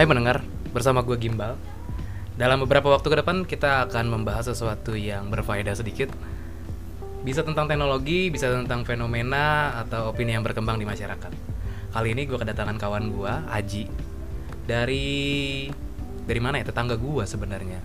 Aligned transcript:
Hai 0.00 0.08
pendengar, 0.08 0.40
bersama 0.72 1.04
gue 1.04 1.12
Gimbal. 1.20 1.60
Dalam 2.32 2.64
beberapa 2.64 2.88
waktu 2.88 3.04
ke 3.04 3.16
depan 3.20 3.44
kita 3.44 3.84
akan 3.84 4.08
membahas 4.08 4.48
sesuatu 4.48 4.96
yang 4.96 5.28
berfaedah 5.28 5.76
sedikit. 5.76 6.08
Bisa 7.20 7.44
tentang 7.44 7.68
teknologi, 7.68 8.32
bisa 8.32 8.48
tentang 8.48 8.88
fenomena 8.88 9.76
atau 9.76 10.08
opini 10.08 10.32
yang 10.32 10.40
berkembang 10.40 10.80
di 10.80 10.88
masyarakat. 10.88 11.28
Kali 11.92 12.16
ini 12.16 12.24
gue 12.24 12.32
kedatangan 12.32 12.80
kawan 12.80 13.12
gue, 13.12 13.32
Aji. 13.52 13.92
Dari 14.64 15.68
dari 16.24 16.40
mana 16.40 16.64
ya? 16.64 16.72
Tetangga 16.72 16.96
gue 16.96 17.24
sebenarnya. 17.28 17.84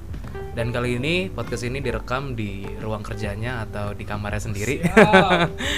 Dan 0.56 0.72
kali 0.72 0.96
ini 0.96 1.28
podcast 1.28 1.68
ini 1.68 1.84
direkam 1.84 2.32
di 2.32 2.64
ruang 2.80 3.04
kerjanya 3.04 3.68
atau 3.68 3.92
di 3.92 4.08
kamarnya 4.08 4.40
sendiri. 4.40 4.88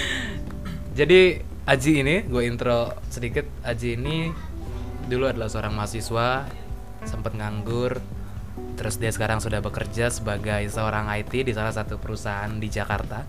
Jadi 1.02 1.50
Aji 1.66 1.92
ini, 1.98 2.22
gue 2.30 2.46
intro 2.46 2.94
sedikit. 3.10 3.42
Aji 3.66 3.98
ini 3.98 4.30
dulu 5.08 5.24
adalah 5.24 5.48
seorang 5.48 5.72
mahasiswa, 5.72 6.44
sempat 7.08 7.32
nganggur, 7.32 7.96
terus 8.76 9.00
dia 9.00 9.08
sekarang 9.08 9.40
sudah 9.40 9.64
bekerja 9.64 10.12
sebagai 10.12 10.68
seorang 10.68 11.08
IT 11.16 11.32
di 11.32 11.52
salah 11.56 11.72
satu 11.72 11.96
perusahaan 11.96 12.52
di 12.60 12.68
Jakarta. 12.68 13.24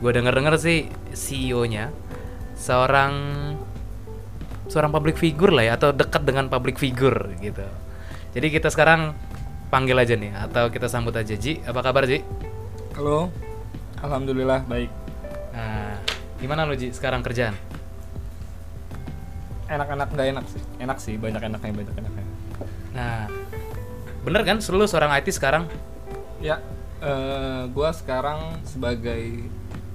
Gue 0.00 0.10
denger-denger 0.10 0.56
sih 0.58 0.88
CEO-nya 1.12 1.92
seorang 2.56 3.12
seorang 4.66 4.88
public 4.88 5.20
figure 5.20 5.52
lah 5.52 5.68
ya 5.68 5.72
atau 5.76 5.92
dekat 5.92 6.24
dengan 6.24 6.48
public 6.48 6.80
figure 6.80 7.36
gitu. 7.44 7.62
Jadi 8.32 8.48
kita 8.48 8.72
sekarang 8.72 9.12
panggil 9.68 9.94
aja 10.00 10.16
nih 10.16 10.32
atau 10.32 10.72
kita 10.72 10.88
sambut 10.88 11.12
aja 11.12 11.36
Ji. 11.36 11.60
Apa 11.68 11.84
kabar 11.84 12.08
Ji? 12.08 12.24
Halo, 12.96 13.28
alhamdulillah 14.00 14.64
baik. 14.64 14.88
Nah, 15.52 16.00
gimana 16.40 16.64
lu 16.64 16.72
Ji 16.72 16.88
sekarang 16.96 17.20
kerjaan? 17.20 17.52
Enak-enak 19.72 20.08
nggak 20.12 20.28
enak 20.36 20.44
sih? 20.52 20.62
Enak 20.76 20.98
sih, 21.00 21.14
banyak 21.16 21.40
enaknya 21.40 21.72
banyak 21.72 21.94
enaknya. 21.96 22.24
Nah, 22.92 23.24
bener 24.20 24.42
kan 24.44 24.60
lu 24.60 24.84
seorang 24.84 25.16
IT 25.16 25.32
sekarang? 25.32 25.64
Ya, 26.44 26.60
eh, 27.00 27.64
gua 27.72 27.96
sekarang 27.96 28.60
sebagai 28.68 29.48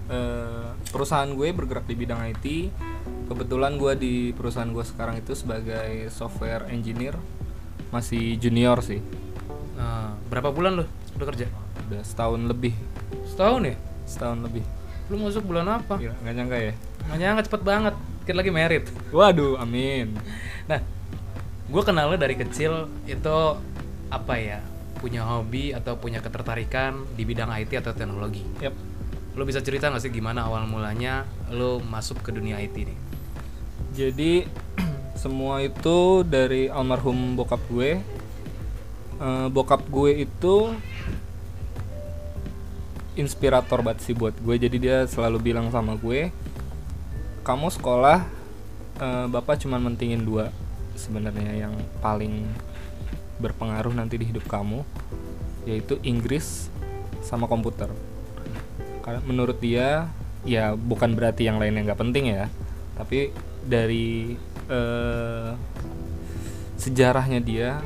eh, 0.07 0.69
perusahaan 0.89 1.29
gue 1.29 1.51
bergerak 1.53 1.85
di 1.85 1.93
bidang 1.93 2.25
IT. 2.33 2.73
Kebetulan 3.27 3.75
gua 3.75 3.93
di 3.93 4.31
perusahaan 4.31 4.71
gue 4.71 4.81
sekarang 4.81 5.19
itu 5.19 5.35
sebagai 5.35 6.07
software 6.09 6.71
engineer, 6.71 7.13
masih 7.91 8.39
junior 8.39 8.79
sih. 8.81 9.03
Nah, 9.77 10.15
berapa 10.31 10.49
bulan 10.49 10.79
lu 10.81 10.85
udah 11.19 11.27
kerja? 11.27 11.45
Udah 11.87 12.01
setahun 12.07 12.41
lebih, 12.47 12.73
Setahun 13.27 13.61
ya? 13.67 13.75
setahun 14.07 14.39
lebih. 14.41 14.63
Lu 15.11 15.19
masuk 15.19 15.43
bulan 15.43 15.67
apa? 15.67 15.99
Gila, 15.99 16.15
nggak 16.23 16.33
nyangka 16.39 16.57
ya? 16.57 16.73
Nggak 17.07 17.17
nyangka 17.19 17.41
cepet 17.51 17.61
banget. 17.67 17.95
Kita 18.27 18.43
lagi 18.43 18.51
merit. 18.51 18.91
Waduh, 19.15 19.55
amin. 19.55 20.11
Nah, 20.67 20.83
gue 21.71 21.83
kenal 21.87 22.11
lu 22.11 22.19
dari 22.19 22.35
kecil 22.35 22.91
itu 23.07 23.37
apa 24.11 24.35
ya? 24.35 24.59
Punya 24.99 25.23
hobi 25.23 25.71
atau 25.71 25.95
punya 25.95 26.19
ketertarikan 26.19 27.07
di 27.15 27.23
bidang 27.23 27.47
IT 27.55 27.79
atau 27.79 27.95
teknologi. 27.95 28.43
Yap. 28.59 28.75
Lu 29.31 29.47
bisa 29.47 29.63
cerita 29.63 29.87
nggak 29.87 30.03
sih 30.03 30.11
gimana 30.11 30.43
awal 30.43 30.67
mulanya 30.67 31.23
lu 31.55 31.79
masuk 31.87 32.19
ke 32.19 32.35
dunia 32.35 32.59
IT 32.59 32.75
nih? 32.75 32.99
Jadi 33.95 34.43
semua 35.23 35.63
itu 35.63 36.27
dari 36.27 36.67
almarhum 36.67 37.39
bokap 37.39 37.63
gue. 37.71 38.03
Eh, 39.23 39.47
bokap 39.47 39.87
gue 39.87 40.27
itu 40.27 40.75
inspirator 43.15 43.79
banget 43.79 44.03
sih 44.03 44.11
buat 44.11 44.35
gue. 44.35 44.55
Jadi 44.59 44.83
dia 44.83 45.07
selalu 45.07 45.39
bilang 45.39 45.71
sama 45.71 45.95
gue, 45.95 46.27
kamu 47.47 47.71
sekolah 47.71 48.27
eh, 48.99 49.25
bapak 49.31 49.63
cuman 49.63 49.79
mentingin 49.79 50.27
dua 50.27 50.51
sebenarnya 50.99 51.63
yang 51.63 51.73
paling 52.03 52.43
berpengaruh 53.39 53.93
nanti 53.95 54.17
di 54.19 54.25
hidup 54.27 54.49
kamu, 54.49 54.81
yaitu 55.63 56.01
Inggris 56.03 56.73
sama 57.23 57.45
komputer. 57.45 57.87
Karena 59.05 59.21
menurut 59.23 59.61
dia 59.61 60.09
ya 60.43 60.73
bukan 60.73 61.13
berarti 61.13 61.47
yang 61.47 61.61
lainnya 61.61 61.87
nggak 61.87 62.01
penting 62.01 62.33
ya, 62.33 62.51
tapi 62.99 63.31
dari 63.63 64.35
eh, 64.67 65.51
sejarahnya 66.75 67.39
dia 67.39 67.79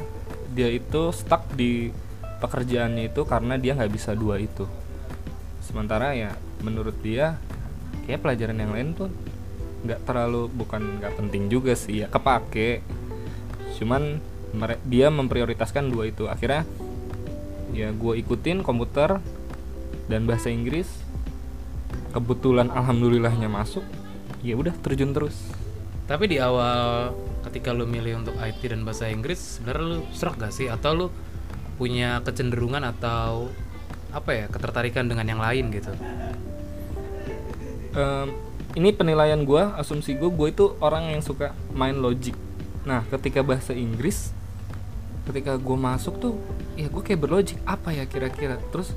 dia 0.51 0.67
itu 0.71 1.13
stuck 1.13 1.47
di 1.53 1.93
pekerjaannya 2.41 3.13
itu 3.13 3.21
karena 3.23 3.55
dia 3.55 3.77
nggak 3.77 3.93
bisa 3.93 4.11
dua 4.17 4.41
itu 4.41 4.67
sementara 5.61 6.11
ya 6.11 6.35
menurut 6.59 6.97
dia 6.99 7.39
kayak 8.03 8.19
pelajaran 8.19 8.59
yang 8.59 8.73
lain 8.75 8.91
tuh 8.97 9.07
nggak 9.81 10.05
terlalu 10.05 10.47
bukan 10.51 11.01
nggak 11.01 11.13
penting 11.17 11.49
juga 11.49 11.73
sih 11.73 12.05
ya 12.05 12.07
kepake 12.07 12.85
cuman 13.81 14.21
dia 14.85 15.07
memprioritaskan 15.09 15.89
dua 15.89 16.11
itu 16.11 16.29
akhirnya 16.29 16.67
ya 17.71 17.89
gue 17.89 18.13
ikutin 18.19 18.61
komputer 18.61 19.17
dan 20.11 20.27
bahasa 20.27 20.51
Inggris 20.51 20.91
kebetulan 22.11 22.67
alhamdulillahnya 22.69 23.47
masuk 23.47 23.81
ya 24.43 24.59
udah 24.59 24.75
terjun 24.83 25.15
terus 25.15 25.37
Tapi 26.11 26.27
di 26.27 26.43
awal 26.43 27.15
ketika 27.47 27.71
lu 27.71 27.87
milih 27.87 28.19
untuk 28.19 28.35
IT 28.35 28.67
dan 28.67 28.83
bahasa 28.83 29.07
Inggris, 29.07 29.39
sebenarnya 29.39 29.85
lu 29.95 29.99
serak 30.11 30.35
gak 30.35 30.51
sih? 30.51 30.67
Atau 30.67 30.91
lu 30.91 31.07
punya 31.79 32.19
kecenderungan 32.27 32.83
atau 32.83 33.47
apa 34.11 34.31
ya 34.35 34.45
ketertarikan 34.51 35.07
dengan 35.07 35.23
yang 35.23 35.39
lain 35.39 35.71
gitu? 35.71 35.95
Em, 37.95 38.27
ini 38.71 38.95
penilaian 38.95 39.39
gue, 39.43 39.63
asumsi 39.75 40.15
gue, 40.15 40.31
gue 40.31 40.47
itu 40.51 40.65
orang 40.79 41.11
yang 41.11 41.19
suka 41.19 41.51
main 41.75 41.97
logic. 41.99 42.35
Nah, 42.87 43.03
ketika 43.11 43.43
bahasa 43.43 43.75
Inggris, 43.75 44.31
ketika 45.27 45.59
gue 45.59 45.77
masuk 45.77 46.17
tuh, 46.17 46.33
ya 46.79 46.87
gue 46.87 47.03
kayak 47.03 47.19
berlogik 47.19 47.59
apa 47.67 47.91
ya 47.91 48.07
kira-kira. 48.07 48.55
Terus, 48.71 48.95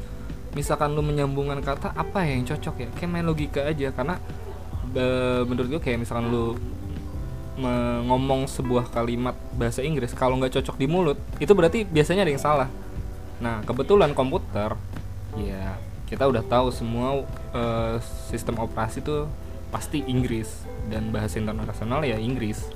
misalkan 0.55 0.95
lu 0.95 1.03
menyambungkan 1.03 1.59
kata 1.59 1.91
apa 1.93 2.23
ya 2.23 2.39
yang 2.39 2.47
cocok 2.47 2.75
ya, 2.81 2.89
kayak 2.95 3.11
main 3.11 3.27
logika 3.27 3.67
aja. 3.67 3.91
Karena 3.91 4.17
menurut 5.45 5.67
gue 5.75 5.81
kayak 5.83 6.07
misalkan 6.07 6.31
lu 6.31 6.55
ngomong 8.07 8.47
sebuah 8.47 8.95
kalimat 8.95 9.35
bahasa 9.59 9.83
Inggris, 9.83 10.15
kalau 10.15 10.39
nggak 10.39 10.55
cocok 10.59 10.79
di 10.79 10.87
mulut, 10.87 11.19
itu 11.43 11.51
berarti 11.51 11.83
biasanya 11.83 12.23
ada 12.23 12.33
yang 12.35 12.43
salah. 12.43 12.69
Nah, 13.43 13.63
kebetulan 13.67 14.15
komputer, 14.15 14.79
ya 15.35 15.75
kita 16.07 16.31
udah 16.31 16.47
tahu 16.47 16.71
semua 16.71 17.27
eh, 17.51 17.99
sistem 18.31 18.63
operasi 18.63 19.03
tuh 19.03 19.27
pasti 19.75 20.07
Inggris 20.07 20.63
dan 20.87 21.11
bahasa 21.11 21.43
internasional 21.43 22.07
ya 22.07 22.15
Inggris. 22.15 22.71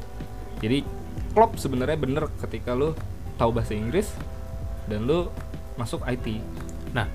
Jadi 0.58 0.82
klop 1.30 1.54
sebenarnya 1.54 1.94
bener 1.94 2.26
ketika 2.42 2.74
lu 2.74 2.98
tahu 3.38 3.54
bahasa 3.54 3.78
Inggris 3.78 4.10
dan 4.90 5.06
lu 5.06 5.30
masuk 5.78 6.02
IT. 6.10 6.42
Nah, 6.90 7.06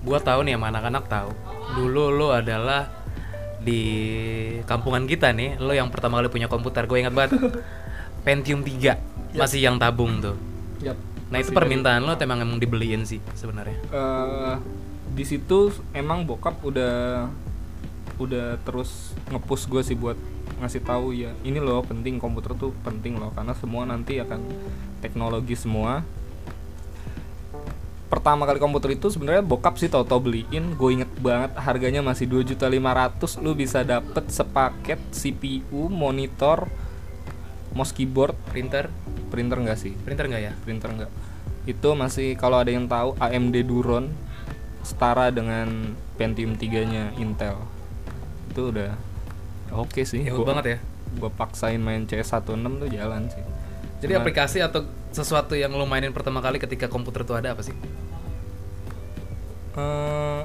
gua 0.00 0.16
tahu 0.16 0.48
nih 0.48 0.56
sama 0.56 0.72
anak-anak 0.72 1.04
tahu. 1.12 1.30
Dulu 1.76 2.08
lu 2.08 2.32
adalah 2.32 2.88
di 3.60 3.84
kampungan 4.64 5.04
kita 5.04 5.36
nih, 5.36 5.60
lu 5.60 5.76
yang 5.76 5.92
pertama 5.92 6.24
kali 6.24 6.32
punya 6.32 6.48
komputer. 6.48 6.88
Gue 6.88 7.04
ingat 7.04 7.12
banget. 7.12 7.36
Pentium 8.24 8.64
3 8.64 9.36
masih 9.36 9.60
yang 9.60 9.76
tabung 9.76 10.24
tuh. 10.24 10.40
Yap. 10.80 10.96
Nah, 11.28 11.36
itu 11.36 11.52
permintaan 11.52 12.08
lo 12.08 12.16
emang 12.16 12.40
emang 12.40 12.56
dibeliin 12.56 13.04
sih 13.04 13.20
sebenarnya. 13.36 13.76
eh 13.92 14.56
di 15.08 15.24
situ 15.24 15.72
emang 15.96 16.24
bokap 16.28 16.60
udah 16.62 17.26
udah 18.18 18.58
terus 18.66 19.14
ngepush 19.30 19.70
gue 19.70 19.82
sih 19.82 19.96
buat 19.96 20.18
ngasih 20.58 20.82
tahu 20.82 21.14
ya 21.14 21.30
ini 21.46 21.62
loh 21.62 21.86
penting 21.86 22.18
komputer 22.18 22.58
tuh 22.58 22.74
penting 22.82 23.14
loh 23.14 23.30
karena 23.30 23.54
semua 23.54 23.86
nanti 23.86 24.18
akan 24.18 24.42
teknologi 24.98 25.54
semua. 25.54 26.02
Pertama 28.08 28.48
kali 28.48 28.56
komputer 28.56 28.96
itu 28.96 29.12
sebenarnya 29.12 29.44
bokap 29.44 29.76
sih 29.76 29.92
tau-tau 29.92 30.16
beliin 30.16 30.74
gue 30.74 30.90
inget 30.96 31.12
banget 31.20 31.52
harganya 31.60 32.00
masih 32.00 32.24
2.500 32.24 33.44
lu 33.44 33.52
bisa 33.52 33.84
dapet 33.84 34.24
sepaket 34.32 34.96
CPU 35.12 35.92
monitor 35.92 36.66
mouse 37.76 37.92
keyboard. 37.92 38.32
Printer, 38.48 38.88
printer 39.28 39.60
enggak 39.60 39.76
sih? 39.76 39.92
Printer 39.92 40.24
nggak 40.24 40.42
ya? 40.42 40.52
printer 40.64 40.88
enggak 40.88 41.12
itu 41.68 41.92
masih 41.92 42.32
kalau 42.40 42.64
ada 42.64 42.72
yang 42.72 42.88
tahu 42.88 43.12
AMD 43.20 43.60
Duron 43.68 44.08
setara 44.80 45.28
dengan 45.28 45.92
Pentium 46.16 46.56
3 46.56 46.64
nya 46.88 47.04
Intel 47.20 47.60
itu 48.58 48.62
udah 48.68 48.90
oke 49.70 50.02
sih 50.02 50.20
Ya 50.20 50.34
Gua- 50.34 50.50
banget 50.50 50.66
ya. 50.66 50.78
gua 51.14 51.30
paksain 51.30 51.78
main 51.78 52.02
CS16 52.04 52.42
tuh 52.76 52.88
jalan 52.90 53.30
sih 53.30 53.42
Jadi 53.98 54.12
aplikasi 54.14 54.58
atau 54.58 54.82
sesuatu 55.08 55.54
yang 55.54 55.70
lo 55.70 55.82
mainin 55.82 56.10
pertama 56.10 56.38
kali 56.38 56.58
ketika 56.58 56.86
komputer 56.86 57.22
itu 57.22 57.32
ada 57.32 57.50
apa 57.50 57.62
sih? 57.62 57.74
Eh, 59.74 60.40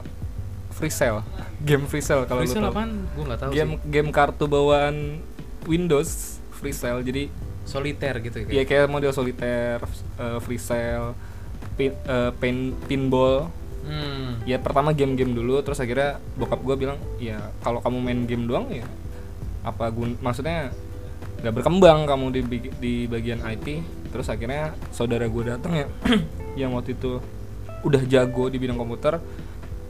free 0.71 0.89
sale 0.89 1.21
game 1.63 1.85
free 1.85 2.01
sale 2.01 2.25
kalau 2.25 2.41
tahu 2.41 2.65
apaan? 2.65 3.05
Gue 3.11 3.23
nggak 3.25 3.39
tahu 3.39 3.49
game 3.51 3.71
sih. 3.75 3.89
game 3.89 4.09
kartu 4.09 4.45
bawaan 4.45 5.21
Windows 5.63 6.09
free 6.51 6.71
sale 6.71 7.01
jadi 7.01 7.29
Soliter 7.63 8.19
gitu 8.19 8.43
ya 8.43 8.63
kayak 8.63 8.85
model 8.87 9.09
solitaire 9.09 9.79
eh, 10.17 10.37
free 10.39 10.59
sale 10.59 11.15
pin, 11.73 11.93
eh, 11.95 12.31
pin- 12.35 12.75
pinball 12.85 13.47
Hmm. 13.83 14.39
ya 14.47 14.63
pertama 14.63 14.95
game-game 14.95 15.35
dulu 15.35 15.59
terus 15.59 15.79
akhirnya 15.83 16.23
bokap 16.39 16.63
gue 16.63 16.75
bilang 16.87 16.99
ya 17.19 17.51
kalau 17.59 17.83
kamu 17.83 17.97
main 17.99 18.19
game 18.23 18.47
doang 18.47 18.71
ya 18.71 18.87
apa 19.63 19.91
gun 19.91 20.15
maksudnya 20.23 20.71
nggak 21.43 21.53
berkembang 21.59 22.07
kamu 22.07 22.25
di 22.31 22.41
di 22.79 22.93
bagian 23.11 23.43
IT 23.43 23.83
terus 24.15 24.31
akhirnya 24.31 24.71
saudara 24.95 25.27
gue 25.27 25.43
datang 25.43 25.73
ya 25.75 25.87
yang 26.63 26.71
waktu 26.79 26.95
itu 26.95 27.19
udah 27.83 27.99
jago 28.07 28.47
di 28.47 28.55
bidang 28.55 28.79
komputer 28.79 29.19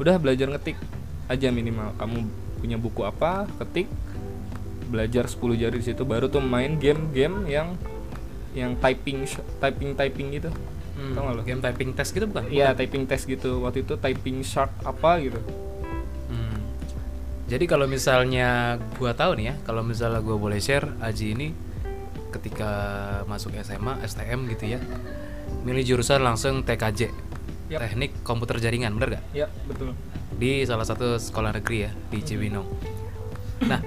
udah 0.02 0.18
belajar 0.18 0.50
ngetik 0.50 0.78
aja 1.30 1.48
minimal. 1.54 1.94
Kamu 1.98 2.18
punya 2.60 2.78
buku 2.80 3.04
apa 3.04 3.46
ketik 3.60 3.92
belajar 4.88 5.26
10 5.26 5.58
jari 5.58 5.78
di 5.82 5.86
situ 5.86 6.06
baru 6.06 6.30
tuh 6.30 6.40
main 6.40 6.78
game-game 6.78 7.50
yang 7.50 7.76
yang 8.54 8.78
typing 8.78 9.26
typing 9.58 9.98
typing 9.98 10.28
gitu 10.38 10.54
Hmm, 10.94 11.12
Tau 11.12 11.22
nggak 11.24 11.36
lo? 11.36 11.42
game 11.42 11.58
typing 11.60 11.92
test 11.92 12.12
gitu 12.12 12.26
bukan? 12.26 12.46
Iya 12.48 12.74
typing 12.74 13.04
test 13.04 13.26
gitu 13.26 13.62
waktu 13.62 13.82
itu 13.82 13.98
typing 13.98 14.42
shark 14.42 14.70
apa 14.82 15.18
gitu 15.20 15.40
Hmm. 16.26 16.58
Jadi 17.46 17.66
kalau 17.66 17.86
misalnya 17.86 18.78
gua 18.96 19.14
tahu 19.14 19.36
nih 19.36 19.46
ya, 19.46 19.56
kalau 19.62 19.82
misalnya 19.82 20.20
gua 20.20 20.38
boleh 20.38 20.58
share 20.58 20.88
Aji 21.00 21.34
ini 21.34 21.48
ketika 22.32 22.72
masuk 23.26 23.54
SMA, 23.60 24.02
STM 24.02 24.50
gitu 24.50 24.66
ya, 24.68 24.80
milih 25.62 25.86
jurusan 25.86 26.20
langsung 26.20 26.62
TKJ, 26.62 27.14
Yap. 27.70 27.80
Teknik 27.80 28.12
Komputer 28.22 28.58
Jaringan, 28.58 28.94
bener 28.94 29.18
gak? 29.18 29.24
ya 29.32 29.46
betul 29.66 29.94
Di 30.34 30.62
salah 30.64 30.82
satu 30.82 31.16
sekolah 31.16 31.54
negeri 31.54 31.78
ya 31.80 31.92
di 32.10 32.20
Cibinong. 32.20 32.66
Nah, 33.64 33.80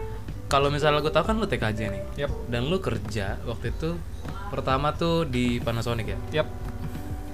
kalau 0.47 0.71
misalnya 0.71 1.03
gue 1.03 1.11
tahu 1.11 1.27
kan 1.27 1.35
lu 1.35 1.45
TKJ 1.45 1.81
nih, 1.87 2.03
yap 2.17 2.31
dan 2.47 2.71
lu 2.71 2.79
kerja 2.79 3.35
waktu 3.43 3.75
itu 3.75 3.99
pertama 4.47 4.95
tuh 4.95 5.27
di 5.27 5.59
Panasonic 5.59 6.07
ya, 6.07 6.19
yap 6.33 6.49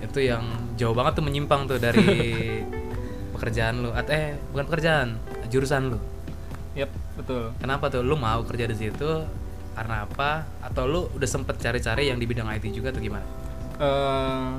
itu 0.02 0.18
yang 0.20 0.42
jauh 0.74 0.92
banget 0.92 1.16
tuh 1.16 1.24
menyimpang 1.24 1.64
tuh 1.64 1.78
dari 1.78 2.02
pekerjaan 3.34 3.80
lu, 3.80 3.90
At- 3.90 4.10
eh 4.10 4.34
bukan 4.50 4.66
pekerjaan, 4.66 5.08
jurusan 5.48 5.94
lu. 5.94 5.98
yap 6.72 6.88
betul 7.14 7.52
Kenapa 7.56 7.86
tuh 7.86 8.00
lu 8.00 8.16
mau 8.16 8.40
kerja 8.42 8.64
di 8.64 8.74
situ? 8.74 9.10
Karena 9.72 10.04
apa? 10.04 10.44
Atau 10.60 10.84
lu 10.84 11.00
udah 11.12 11.28
sempet 11.28 11.56
cari-cari 11.56 12.08
yang 12.08 12.16
di 12.16 12.24
bidang 12.24 12.48
IT 12.50 12.68
juga 12.70 12.90
atau 12.90 13.00
gimana? 13.00 13.24
eh 13.76 14.50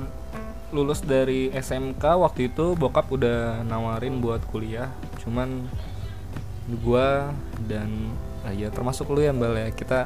lulus 0.70 1.00
dari 1.00 1.54
SMK 1.54 2.02
waktu 2.18 2.50
itu 2.50 2.74
bokap 2.74 3.06
udah 3.08 3.62
nawarin 3.62 4.18
buat 4.18 4.42
kuliah 4.50 4.90
cuman 5.22 5.70
gua 6.82 7.30
dan 7.62 8.10
ah 8.42 8.50
ya 8.50 8.74
termasuk 8.74 9.06
lu 9.08 9.22
ya 9.22 9.30
mbak 9.30 9.54
ya 9.54 9.68
kita 9.70 10.00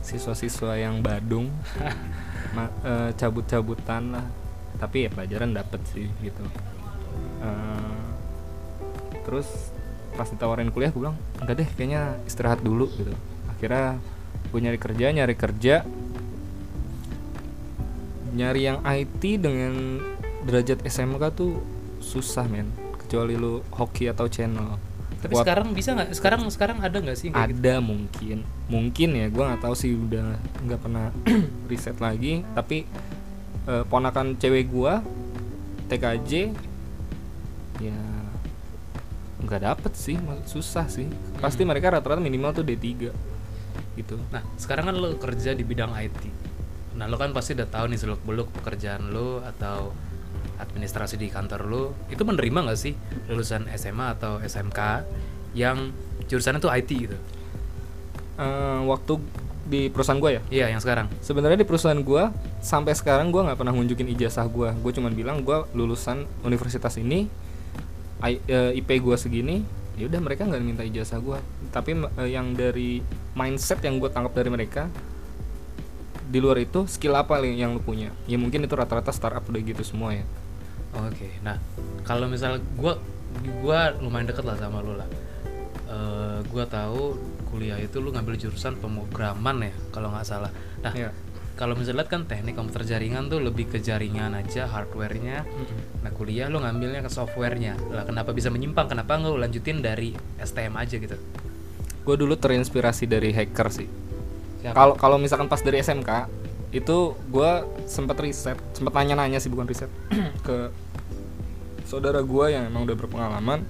siswa-siswa 0.00 0.72
yang 0.78 1.04
Badung 1.04 1.52
ma- 2.56 2.72
eh, 2.80 3.10
cabut-cabutan 3.12 4.16
lah 4.16 4.26
tapi 4.76 5.06
ya 5.06 5.10
pelajaran 5.10 5.52
dapet 5.52 5.80
sih 5.92 6.06
gitu. 6.20 6.44
Eh, 7.42 8.04
terus 9.24 9.48
pas 10.16 10.24
ditawarin 10.24 10.72
kuliah 10.72 10.88
gue 10.88 11.00
bilang 11.02 11.18
enggak 11.40 11.64
deh 11.64 11.68
kayaknya 11.76 12.16
istirahat 12.24 12.60
dulu 12.64 12.88
gitu. 12.96 13.12
Akhirnya 13.52 14.00
gue 14.52 14.60
nyari 14.62 14.78
kerja 14.78 15.06
nyari 15.12 15.34
kerja 15.36 15.74
nyari 18.36 18.60
yang 18.68 18.78
IT 18.84 19.22
dengan 19.40 20.00
derajat 20.44 20.84
SMK 20.84 21.22
tuh 21.32 21.60
susah 22.00 22.44
men. 22.46 22.68
Kecuali 23.00 23.34
lu 23.34 23.64
hoki 23.72 24.12
atau 24.12 24.28
channel. 24.28 24.76
Tapi 25.16 25.32
Kuat- 25.32 25.48
sekarang 25.48 25.72
bisa 25.72 25.96
nggak? 25.96 26.08
Sekarang 26.12 26.40
sekarang 26.52 26.78
ada 26.84 27.00
nggak 27.00 27.16
sih 27.16 27.32
gitu? 27.32 27.38
ada 27.40 27.74
mungkin. 27.80 28.44
Mungkin 28.68 29.08
ya 29.16 29.26
gua 29.32 29.52
nggak 29.52 29.62
tahu 29.64 29.74
sih 29.74 29.96
udah 29.96 30.36
nggak 30.68 30.80
pernah 30.80 31.08
riset 31.70 31.96
lagi. 31.98 32.44
Tapi 32.52 32.84
eh, 33.66 33.84
ponakan 33.84 34.34
cewek 34.34 34.66
gua 34.66 35.02
TKJ 35.86 36.30
ya 37.78 37.98
nggak 39.36 39.60
dapet 39.62 39.92
sih 39.92 40.16
susah 40.44 40.88
sih 40.88 41.06
pasti 41.38 41.62
Hmm. 41.62 41.70
mereka 41.70 41.92
rata-rata 41.92 42.18
minimal 42.18 42.50
tuh 42.52 42.64
D3 42.64 43.12
gitu 43.94 44.16
Nah, 44.28 44.42
sekarang 44.56 44.88
kan 44.88 44.94
lu 44.94 45.16
kerja 45.16 45.52
di 45.52 45.64
bidang 45.64 45.92
IT. 45.94 46.28
Nah, 46.96 47.08
lu 47.08 47.16
kan 47.16 47.32
pasti 47.32 47.52
udah 47.52 47.64
tahu 47.64 47.88
nih 47.88 47.96
seluk-beluk 47.96 48.48
pekerjaan 48.52 49.08
lu 49.08 49.40
atau 49.40 49.92
administrasi 50.56 51.16
di 51.16 51.28
kantor 51.28 51.60
lu. 51.64 51.82
Itu 52.08 52.24
menerima 52.24 52.68
nggak 52.68 52.76
sih 52.76 52.92
lulusan 53.28 53.68
SMA 53.72 54.16
atau 54.16 54.36
SMK 54.38 54.80
yang 55.52 55.92
jurusannya 56.24 56.60
tuh 56.60 56.72
IT 56.72 56.90
gitu? 56.92 57.16
Eh, 58.36 58.80
waktu 58.84 59.12
di 59.64 59.88
perusahaan 59.88 60.20
gua 60.20 60.36
ya 60.36 60.42
Iya, 60.48 60.66
yang 60.76 60.80
sekarang. 60.80 61.08
sebenarnya 61.20 61.64
di 61.64 61.68
perusahaan 61.68 62.00
gua 62.00 62.32
sampai 62.66 62.98
sekarang 62.98 63.30
gua 63.30 63.46
nggak 63.46 63.62
pernah 63.62 63.70
nunjukin 63.70 64.10
ijazah 64.18 64.50
gua. 64.50 64.74
Gue 64.74 64.90
cuman 64.90 65.14
bilang 65.14 65.46
gua 65.46 65.70
lulusan 65.70 66.26
universitas 66.42 66.98
ini 66.98 67.30
I- 68.26 68.42
eh, 68.42 68.74
IP 68.74 68.98
gua 68.98 69.14
segini 69.14 69.62
ya 69.94 70.10
udah 70.10 70.18
mereka 70.18 70.42
nggak 70.44 70.60
minta 70.66 70.82
ijazah 70.82 71.22
gua. 71.22 71.38
Tapi 71.70 71.94
eh, 71.94 72.34
yang 72.34 72.58
dari 72.58 72.98
mindset 73.38 73.78
yang 73.86 74.02
gue 74.02 74.10
tangkap 74.10 74.34
dari 74.34 74.50
mereka 74.50 74.90
di 76.26 76.42
luar 76.42 76.58
itu 76.58 76.90
skill 76.90 77.14
apa 77.14 77.38
yang 77.46 77.78
lu 77.78 77.80
punya? 77.80 78.10
Ya 78.26 78.34
mungkin 78.34 78.66
itu 78.66 78.74
rata-rata 78.74 79.14
startup 79.14 79.46
udah 79.46 79.62
gitu 79.62 79.86
semua 79.86 80.18
ya. 80.18 80.26
Oke, 81.06 81.38
nah 81.46 81.62
kalau 82.02 82.26
misal 82.26 82.58
gua 82.74 82.98
gua 83.62 83.94
lumayan 84.02 84.26
deket 84.26 84.42
lah 84.42 84.58
sama 84.58 84.82
lu 84.82 84.98
lah. 84.98 85.06
Eh, 85.86 86.38
gua 86.50 86.66
tahu 86.66 87.14
kuliah 87.46 87.78
itu 87.78 88.02
lu 88.02 88.10
ngambil 88.10 88.34
jurusan 88.34 88.74
pemrograman 88.82 89.70
ya 89.70 89.74
kalau 89.94 90.10
nggak 90.10 90.26
salah. 90.26 90.50
Nah, 90.82 90.92
ya 90.92 91.14
kalau 91.56 91.72
misalnya 91.72 92.04
lihat 92.04 92.10
kan 92.12 92.22
teknik 92.28 92.54
komputer 92.54 92.84
jaringan 92.84 93.32
tuh 93.32 93.40
lebih 93.40 93.72
ke 93.72 93.80
jaringan 93.80 94.36
aja 94.36 94.68
hardwarenya. 94.68 95.48
Nah 96.04 96.12
kuliah 96.12 96.52
lu 96.52 96.60
ngambilnya 96.60 97.00
ke 97.00 97.08
softwarenya. 97.08 97.80
Lah 97.90 98.04
kenapa 98.04 98.36
bisa 98.36 98.52
menyimpang? 98.52 98.92
Kenapa 98.92 99.16
nggak 99.16 99.32
lu 99.32 99.40
lanjutin 99.40 99.80
dari 99.80 100.12
STM 100.36 100.76
aja 100.76 101.00
gitu? 101.00 101.16
gue 102.06 102.14
dulu 102.14 102.38
terinspirasi 102.38 103.10
dari 103.10 103.34
hacker 103.34 103.68
sih 103.74 103.90
kalau 104.70 104.94
kalau 104.94 105.18
misalkan 105.18 105.50
pas 105.50 105.58
dari 105.58 105.82
SMK 105.82 106.30
itu 106.70 107.18
gue 107.18 107.50
sempat 107.90 108.14
riset 108.22 108.54
sempat 108.78 108.94
nanya-nanya 108.94 109.42
sih 109.42 109.50
bukan 109.50 109.66
riset 109.66 109.90
ke 110.46 110.70
saudara 111.82 112.22
gue 112.22 112.46
yang 112.54 112.70
emang 112.70 112.86
udah 112.86 112.94
berpengalaman 112.94 113.66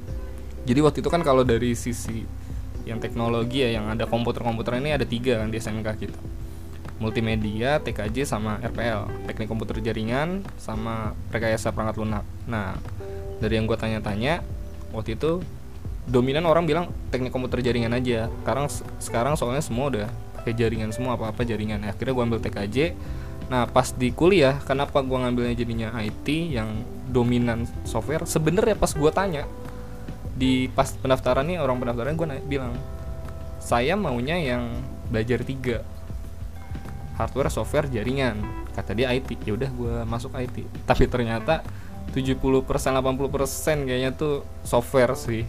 jadi 0.69 0.85
waktu 0.85 1.01
itu 1.01 1.09
kan 1.09 1.25
kalau 1.25 1.49
dari 1.49 1.73
sisi 1.73 2.29
yang 2.85 3.01
teknologi 3.01 3.65
ya 3.65 3.81
yang 3.81 3.89
ada 3.89 4.05
komputer-komputer 4.05 4.85
ini 4.85 4.93
ada 4.93 5.09
tiga 5.09 5.41
kan 5.41 5.49
di 5.49 5.57
SMK 5.57 5.89
kita 5.97 6.19
multimedia, 6.97 7.77
TKJ 7.85 8.25
sama 8.25 8.57
RPL 8.65 9.29
teknik 9.29 9.49
komputer 9.53 9.85
jaringan 9.85 10.41
sama 10.57 11.13
rekayasa 11.29 11.73
perangkat 11.73 12.01
lunak. 12.01 12.25
Nah 12.49 12.77
dari 13.37 13.61
yang 13.61 13.69
gue 13.69 13.77
tanya-tanya 13.77 14.41
waktu 14.97 15.21
itu 15.21 15.45
dominan 16.09 16.49
orang 16.49 16.65
bilang 16.65 16.89
teknik 17.13 17.33
komputer 17.35 17.61
jaringan 17.61 17.93
aja. 17.93 18.33
Sekarang 18.41 18.67
sekarang 19.01 19.35
soalnya 19.37 19.61
semua 19.61 19.93
udah 19.93 20.09
pakai 20.41 20.57
jaringan 20.57 20.91
semua 20.95 21.21
apa 21.21 21.29
apa 21.33 21.45
jaringan. 21.45 21.85
Akhirnya 21.85 22.17
gue 22.17 22.25
ambil 22.25 22.41
TKJ 22.41 22.77
nah 23.47 23.63
pas 23.63 23.95
di 23.95 24.11
kuliah 24.11 24.59
kenapa 24.67 25.07
gue 25.07 25.15
ngambilnya 25.15 25.55
jadinya 25.55 25.95
IT 26.03 26.27
yang 26.27 26.83
dominan 27.13 27.69
software? 27.87 28.25
Sebenarnya 28.25 28.75
pas 28.75 28.91
gue 28.91 29.11
tanya 29.13 29.45
di 30.37 30.69
pas 30.73 30.93
pendaftaran 30.97 31.49
nih 31.49 31.61
orang 31.61 31.81
pendaftaran 31.81 32.13
gue 32.19 32.29
bilang 32.45 32.77
saya 33.57 33.97
maunya 33.97 34.37
yang 34.37 34.69
belajar 35.09 35.41
tiga 35.47 35.81
hardware 37.17 37.51
software 37.51 37.89
jaringan. 37.89 38.41
Kata 38.77 38.93
dia 38.93 39.11
IT 39.13 39.43
ya 39.49 39.57
udah 39.57 39.71
gue 39.73 39.95
masuk 40.05 40.37
IT 40.37 40.85
tapi 40.85 41.09
ternyata 41.09 41.65
70% 42.13 42.39
80% 42.63 43.89
kayaknya 43.89 44.13
tuh 44.15 44.45
software 44.63 45.17
sih. 45.17 45.45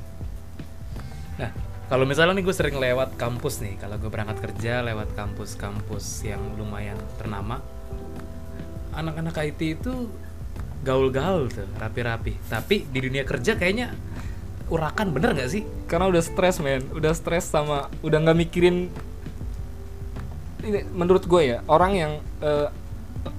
Nah 1.37 1.51
kalau 1.87 2.03
misalnya 2.03 2.35
nih 2.35 2.43
gue 2.43 2.55
sering 2.55 2.75
lewat 2.75 3.15
kampus 3.15 3.63
nih, 3.63 3.79
kalau 3.79 3.95
gue 3.95 4.11
berangkat 4.11 4.43
kerja 4.43 4.83
lewat 4.83 5.15
kampus-kampus 5.15 6.27
yang 6.27 6.43
lumayan 6.59 6.99
ternama, 7.15 7.63
anak-anak 8.91 9.31
IT 9.39 9.61
itu 9.79 10.11
gaul-gaul 10.83 11.47
tuh, 11.47 11.63
rapi-rapi. 11.79 12.35
Tapi 12.51 12.91
di 12.91 12.99
dunia 12.99 13.23
kerja 13.23 13.55
kayaknya 13.55 13.95
urakan 14.67 15.15
bener 15.15 15.31
nggak 15.31 15.47
sih? 15.47 15.63
karena 15.87 16.11
udah 16.11 16.19
stres 16.19 16.59
men. 16.59 16.83
Udah 16.91 17.15
stres 17.15 17.47
sama 17.47 17.87
udah 18.03 18.19
nggak 18.19 18.35
mikirin 18.35 18.91
menurut 20.95 21.23
gue 21.29 21.41
ya 21.43 21.57
orang 21.69 21.91
yang 21.93 22.11
eh, 22.41 22.67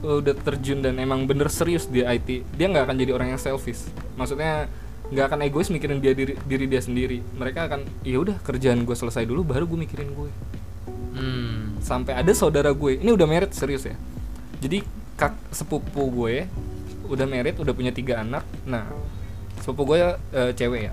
udah 0.05 0.37
terjun 0.45 0.85
dan 0.85 1.01
emang 1.01 1.25
bener 1.25 1.49
serius 1.49 1.89
di 1.89 2.05
IT 2.05 2.45
dia 2.55 2.67
nggak 2.69 2.85
akan 2.89 2.97
jadi 2.99 3.13
orang 3.15 3.29
yang 3.35 3.41
selfish. 3.41 3.89
Maksudnya 4.15 4.69
nggak 5.09 5.25
akan 5.33 5.39
egois 5.49 5.73
mikirin 5.73 5.99
dia 6.05 6.13
diri, 6.13 6.37
diri 6.45 6.67
dia 6.69 6.83
sendiri. 6.85 7.25
Mereka 7.37 7.67
akan 7.73 7.81
ya 8.05 8.21
udah 8.21 8.37
kerjaan 8.45 8.85
gue 8.85 8.97
selesai 8.97 9.25
dulu 9.25 9.43
baru 9.47 9.65
gue 9.67 9.79
mikirin 9.79 10.11
gue. 10.13 10.31
Hmm. 11.19 11.83
sampai 11.83 12.15
ada 12.15 12.31
saudara 12.31 12.71
gue 12.71 13.03
ini 13.03 13.11
udah 13.11 13.27
merit 13.27 13.51
serius 13.51 13.83
ya. 13.83 13.97
Jadi 14.63 14.87
kak 15.19 15.35
sepupu 15.51 16.07
gue 16.15 16.47
udah 17.11 17.27
merit 17.27 17.59
udah 17.59 17.75
punya 17.75 17.91
tiga 17.91 18.23
anak. 18.23 18.47
Nah 18.63 18.87
sepupu 19.59 19.95
gue 19.95 19.99
eh, 20.15 20.53
cewek 20.55 20.83
ya. 20.91 20.93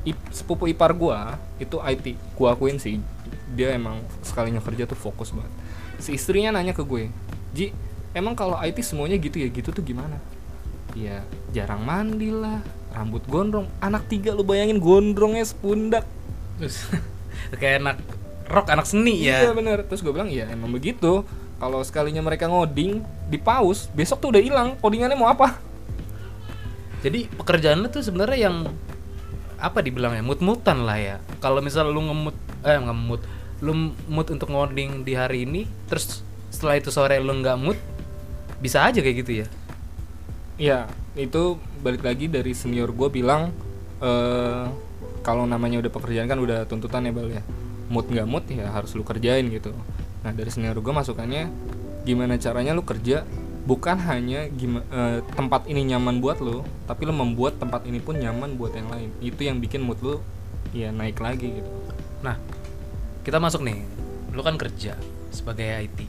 Ip- 0.00 0.30
sepupu 0.32 0.64
ipar 0.66 0.96
gue 0.96 1.18
itu 1.62 1.76
IT 1.78 2.16
gue 2.16 2.48
akuin 2.48 2.80
sih 2.80 2.98
dia 3.54 3.74
emang 3.74 4.02
sekalinya 4.22 4.62
kerja 4.62 4.86
tuh 4.86 4.98
fokus 4.98 5.34
banget. 5.34 5.52
Si 6.00 6.16
istrinya 6.16 6.56
nanya 6.56 6.72
ke 6.72 6.80
gue 6.86 7.12
Ji 7.50 7.74
emang 8.14 8.38
kalau 8.38 8.56
IT 8.62 8.78
semuanya 8.82 9.18
gitu 9.18 9.42
ya? 9.42 9.48
Gitu 9.50 9.74
tuh 9.74 9.82
gimana? 9.82 10.18
Ya 10.94 11.22
jarang 11.54 11.82
mandi 11.82 12.30
lah 12.30 12.62
rambut 12.94 13.22
gondrong. 13.26 13.66
Anak 13.82 14.06
tiga 14.10 14.34
lu 14.34 14.42
bayangin 14.46 14.78
gondrongnya 14.78 15.46
sepundak. 15.46 16.06
Terus 16.58 16.86
kayak 17.60 17.82
anak 17.82 17.96
rock 18.50 18.66
anak 18.70 18.86
seni 18.86 19.26
Iya 19.26 19.50
ya 19.50 19.52
bener. 19.54 19.86
Terus 19.86 20.02
gue 20.02 20.12
bilang 20.14 20.30
iya 20.30 20.50
emang 20.50 20.70
begitu. 20.70 21.26
Kalau 21.60 21.84
sekalinya 21.84 22.24
mereka 22.24 22.48
ngoding 22.48 23.04
Di 23.28 23.36
pause 23.36 23.92
Besok 23.92 24.18
tuh 24.24 24.28
udah 24.32 24.42
hilang. 24.42 24.68
Codingannya 24.80 25.18
mau 25.18 25.30
apa? 25.30 25.60
Jadi 27.00 27.32
pekerjaan 27.32 27.80
lu 27.80 27.88
tuh 27.88 28.04
sebenarnya 28.04 28.48
yang 28.50 28.68
apa 29.60 29.84
dibilangnya 29.84 30.24
mut-mutan 30.24 30.84
lah 30.88 30.96
ya. 30.96 31.16
Kalau 31.40 31.60
misal 31.60 31.88
lu 31.92 32.00
ngemut 32.00 32.36
eh 32.64 32.76
ngemut 32.76 33.20
lu 33.60 33.92
mood 34.08 34.28
untuk 34.32 34.48
ngoding 34.48 35.04
di 35.04 35.12
hari 35.12 35.44
ini 35.44 35.68
terus 35.86 36.24
setelah 36.48 36.80
itu 36.80 36.88
sore 36.88 37.20
lu 37.20 37.36
nggak 37.40 37.58
mood 37.60 37.78
bisa 38.60 38.84
aja 38.84 39.00
kayak 39.00 39.16
gitu 39.24 39.32
ya? 39.44 39.46
Iya 40.60 40.78
itu 41.16 41.56
balik 41.80 42.04
lagi 42.04 42.28
dari 42.28 42.52
senior 42.52 42.92
gue 42.92 43.08
bilang 43.08 43.50
eh 44.00 44.68
Kalau 45.20 45.44
namanya 45.44 45.84
udah 45.84 45.92
pekerjaan 45.92 46.32
kan 46.32 46.40
udah 46.40 46.64
tuntutan 46.64 47.04
ya 47.04 47.12
Bal 47.12 47.28
ya. 47.28 47.44
Mood 47.92 48.08
nggak 48.08 48.28
mood 48.28 48.44
ya 48.48 48.72
harus 48.72 48.96
lu 48.96 49.04
kerjain 49.04 49.44
gitu. 49.52 49.72
Nah 50.24 50.32
dari 50.32 50.48
senior 50.48 50.76
gue 50.80 50.92
masukannya 50.92 51.48
Gimana 52.08 52.40
caranya 52.40 52.72
lu 52.72 52.84
kerja 52.84 53.24
Bukan 53.60 54.00
hanya 54.08 54.48
gima, 54.48 54.80
eh, 54.88 55.20
tempat 55.36 55.68
ini 55.68 55.92
nyaman 55.92 56.24
buat 56.24 56.40
lu 56.40 56.64
Tapi 56.88 57.04
lu 57.04 57.12
membuat 57.12 57.60
tempat 57.60 57.84
ini 57.84 58.00
pun 58.00 58.16
nyaman 58.16 58.56
buat 58.56 58.72
yang 58.72 58.88
lain. 58.88 59.12
Itu 59.20 59.44
yang 59.44 59.60
bikin 59.60 59.84
mood 59.84 60.00
lu 60.00 60.24
ya 60.72 60.88
naik 60.88 61.20
lagi 61.20 61.60
gitu. 61.60 61.70
Nah 62.24 62.40
kita 63.20 63.38
masuk 63.38 63.64
nih 63.64 63.84
lu 64.32 64.40
kan 64.40 64.54
kerja 64.56 64.94
sebagai 65.30 65.66
IT 65.86 66.06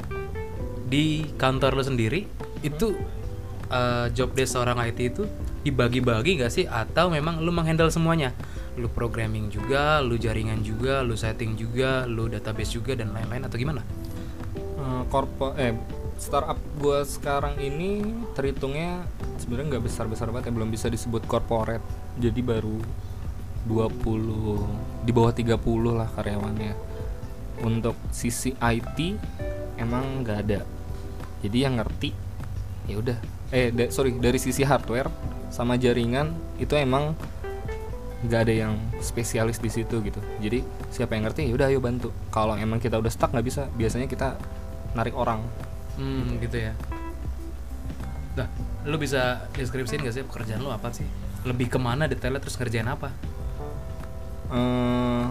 di 0.92 1.24
kantor 1.40 1.80
lu 1.80 1.84
sendiri 1.88 2.28
itu 2.62 2.94
eh, 3.72 4.08
job 4.12 4.36
desk 4.36 4.60
seorang 4.60 4.78
IT 4.84 5.00
itu 5.00 5.24
dibagi-bagi 5.62 6.42
gak 6.42 6.52
sih? 6.52 6.66
Atau 6.66 7.14
memang 7.14 7.40
lu 7.40 7.54
menghandle 7.54 7.94
semuanya? 7.94 8.34
Lu 8.76 8.90
programming 8.90 9.48
juga 9.54 10.02
lu 10.04 10.18
jaringan 10.18 10.60
juga 10.66 11.06
lu 11.06 11.14
setting 11.16 11.56
juga 11.56 12.04
lu 12.10 12.28
database 12.28 12.76
juga 12.76 12.98
dan 12.98 13.14
lain-lain 13.14 13.46
atau 13.48 13.58
gimana? 13.58 13.82
Korpo 15.08 15.54
eh 15.56 15.76
startup 16.18 16.58
gua 16.78 17.02
sekarang 17.02 17.58
ini 17.58 18.02
terhitungnya 18.38 19.06
sebenarnya 19.42 19.78
nggak 19.78 19.86
besar 19.86 20.06
besar 20.06 20.30
banget 20.30 20.50
ya 20.50 20.54
belum 20.58 20.70
bisa 20.70 20.88
disebut 20.90 21.26
corporate. 21.30 21.84
Jadi 22.18 22.42
baru 22.42 22.78
20 23.70 25.06
di 25.06 25.12
bawah 25.14 25.34
30 25.34 25.58
lah 25.94 26.10
karyawannya 26.18 26.91
untuk 27.62 27.96
sisi 28.10 28.54
IT 28.58 28.98
emang 29.78 30.26
nggak 30.26 30.38
ada. 30.48 30.62
Jadi 31.42 31.58
yang 31.58 31.82
ngerti 31.82 32.14
ya 32.90 32.98
udah. 33.02 33.18
Eh 33.52 33.70
da- 33.74 33.92
sorry 33.94 34.16
dari 34.18 34.38
sisi 34.38 34.62
hardware 34.66 35.10
sama 35.52 35.76
jaringan 35.76 36.32
itu 36.58 36.74
emang 36.78 37.14
nggak 38.22 38.42
ada 38.46 38.54
yang 38.54 38.74
spesialis 39.02 39.58
di 39.58 39.70
situ 39.74 40.02
gitu. 40.06 40.22
Jadi 40.38 40.62
siapa 40.94 41.18
yang 41.18 41.26
ngerti 41.26 41.50
ya 41.50 41.54
udah 41.58 41.68
ayo 41.70 41.80
bantu. 41.82 42.14
Kalau 42.30 42.54
emang 42.54 42.78
kita 42.78 43.02
udah 43.02 43.10
stuck 43.10 43.34
nggak 43.34 43.46
bisa. 43.46 43.66
Biasanya 43.74 44.06
kita 44.06 44.38
narik 44.94 45.18
orang. 45.18 45.42
Hmm 45.98 46.38
gitu 46.38 46.58
ya. 46.58 46.74
Nah 48.38 48.48
lu 48.86 48.98
bisa 48.98 49.46
deskripsiin 49.54 50.02
gak 50.02 50.16
sih 50.18 50.26
pekerjaan 50.26 50.62
lu 50.62 50.74
apa 50.74 50.90
sih? 50.90 51.06
Lebih 51.46 51.74
ke 51.74 51.78
mana 51.82 52.10
detailnya 52.10 52.42
terus 52.42 52.58
ngerjain 52.58 52.90
apa? 52.90 53.14
Eh, 54.52 55.26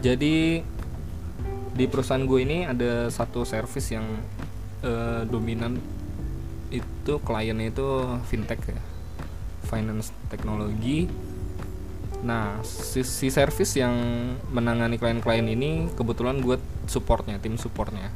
jadi 0.00 0.64
di 1.70 1.84
perusahaan 1.88 2.24
gue 2.24 2.40
ini 2.42 2.58
ada 2.68 3.08
satu 3.08 3.44
service 3.44 3.92
yang 3.92 4.04
eh, 4.84 5.22
dominan 5.28 5.80
itu 6.72 7.14
kliennya 7.22 7.72
itu 7.72 7.88
fintech 8.28 8.60
ya. 8.68 8.80
Finance 9.68 10.10
teknologi 10.32 11.06
nah 12.20 12.60
si, 12.60 13.00
si 13.00 13.32
service 13.32 13.80
yang 13.80 13.96
menangani 14.52 15.00
klien-klien 15.00 15.46
ini 15.48 15.88
kebetulan 15.96 16.44
gue 16.44 16.60
supportnya 16.84 17.40
tim 17.40 17.56
supportnya. 17.56 18.12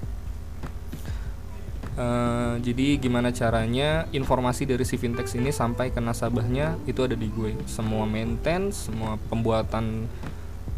Eh, 1.94 2.54
jadi 2.58 2.98
gimana 2.98 3.30
caranya 3.30 4.10
informasi 4.10 4.66
dari 4.66 4.82
si 4.82 4.98
fintech 4.98 5.30
ini 5.38 5.54
sampai 5.54 5.94
ke 5.94 6.02
nasabahnya 6.02 6.74
itu 6.90 7.06
ada 7.06 7.14
di 7.14 7.30
gue. 7.30 7.54
Semua 7.70 8.02
maintenance, 8.02 8.90
semua 8.90 9.14
pembuatan 9.30 10.10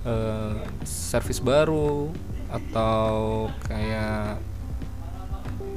eh, 0.06 0.56
service 0.86 1.42
baru 1.42 2.14
atau 2.46 3.50
kayak 3.66 4.38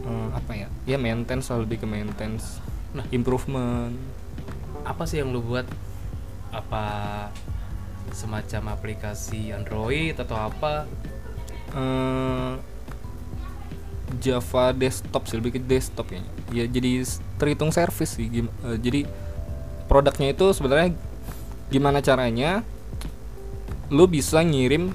eh, 0.05 0.27
apa 0.37 0.51
ya? 0.53 0.67
Ya 0.85 0.97
maintenance 1.01 1.49
lebih 1.49 1.81
ke 1.81 1.87
maintenance. 1.89 2.61
Nah. 2.89 3.05
improvement. 3.13 3.93
apa 4.81 5.05
sih 5.05 5.21
yang 5.21 5.29
lu 5.29 5.45
buat 5.45 5.69
apa 6.49 7.29
semacam 8.09 8.73
aplikasi 8.73 9.53
Android 9.53 10.17
atau 10.17 10.33
apa 10.33 10.89
eh 11.77 12.57
Java 14.17 14.73
desktop 14.73 15.29
sih 15.29 15.37
lebih 15.37 15.57
ke 15.57 15.61
desktop 15.61 16.09
ya. 16.09 16.21
Ya 16.49 16.65
jadi 16.65 17.05
terhitung 17.37 17.69
service 17.69 18.17
sih. 18.17 18.25
Jadi 18.81 19.05
produknya 19.85 20.33
itu 20.33 20.49
sebenarnya 20.57 20.97
gimana 21.69 22.01
caranya 22.01 22.65
lu 23.89 24.05
bisa 24.05 24.41
ngirim 24.45 24.93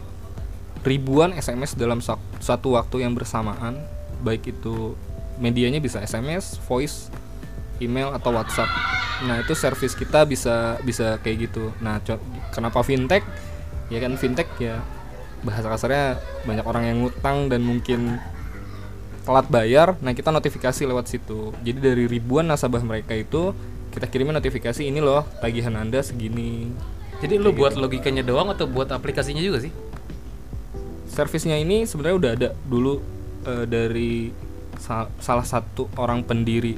ribuan 0.86 1.34
SMS 1.34 1.74
dalam 1.74 1.98
satu 2.38 2.78
waktu 2.78 3.02
yang 3.02 3.14
bersamaan, 3.16 3.78
baik 4.22 4.54
itu 4.54 4.94
medianya 5.40 5.82
bisa 5.82 5.98
SMS, 5.98 6.62
voice, 6.70 7.10
email 7.82 8.14
atau 8.14 8.30
WhatsApp. 8.30 8.70
Nah, 9.26 9.42
itu 9.42 9.54
service 9.56 9.98
kita 9.98 10.22
bisa 10.28 10.78
bisa 10.86 11.18
kayak 11.24 11.50
gitu. 11.50 11.74
Nah, 11.82 11.98
kenapa 12.54 12.84
fintech? 12.86 13.24
Ya 13.90 13.98
kan 13.98 14.14
fintech 14.14 14.46
ya 14.60 14.78
bahasa 15.42 15.66
kasarnya 15.68 16.20
banyak 16.46 16.64
orang 16.64 16.84
yang 16.88 16.96
ngutang 17.04 17.48
dan 17.50 17.64
mungkin 17.64 18.20
telat 19.24 19.48
bayar. 19.48 19.96
Nah, 20.04 20.12
kita 20.12 20.30
notifikasi 20.30 20.84
lewat 20.84 21.08
situ. 21.08 21.50
Jadi 21.64 21.78
dari 21.80 22.04
ribuan 22.04 22.44
nasabah 22.44 22.84
mereka 22.84 23.16
itu 23.16 23.56
kita 23.90 24.06
kirimin 24.06 24.36
notifikasi 24.36 24.84
ini 24.84 25.00
loh 25.00 25.24
tagihan 25.40 25.74
Anda 25.80 26.04
segini. 26.04 26.70
Jadi 27.22 27.34
lu 27.38 27.54
buat 27.54 27.74
gitu. 27.74 27.82
logikanya 27.82 28.22
doang 28.26 28.50
atau 28.50 28.66
buat 28.66 28.90
aplikasinya 28.90 29.42
juga 29.42 29.62
sih? 29.62 29.72
Servisnya 31.06 31.54
ini 31.54 31.86
sebenarnya 31.86 32.16
udah 32.18 32.30
ada 32.34 32.48
dulu 32.66 32.98
eh, 33.46 33.64
dari 33.70 34.34
sa- 34.80 35.10
salah 35.22 35.46
satu 35.46 35.86
orang 35.94 36.26
pendiri 36.26 36.74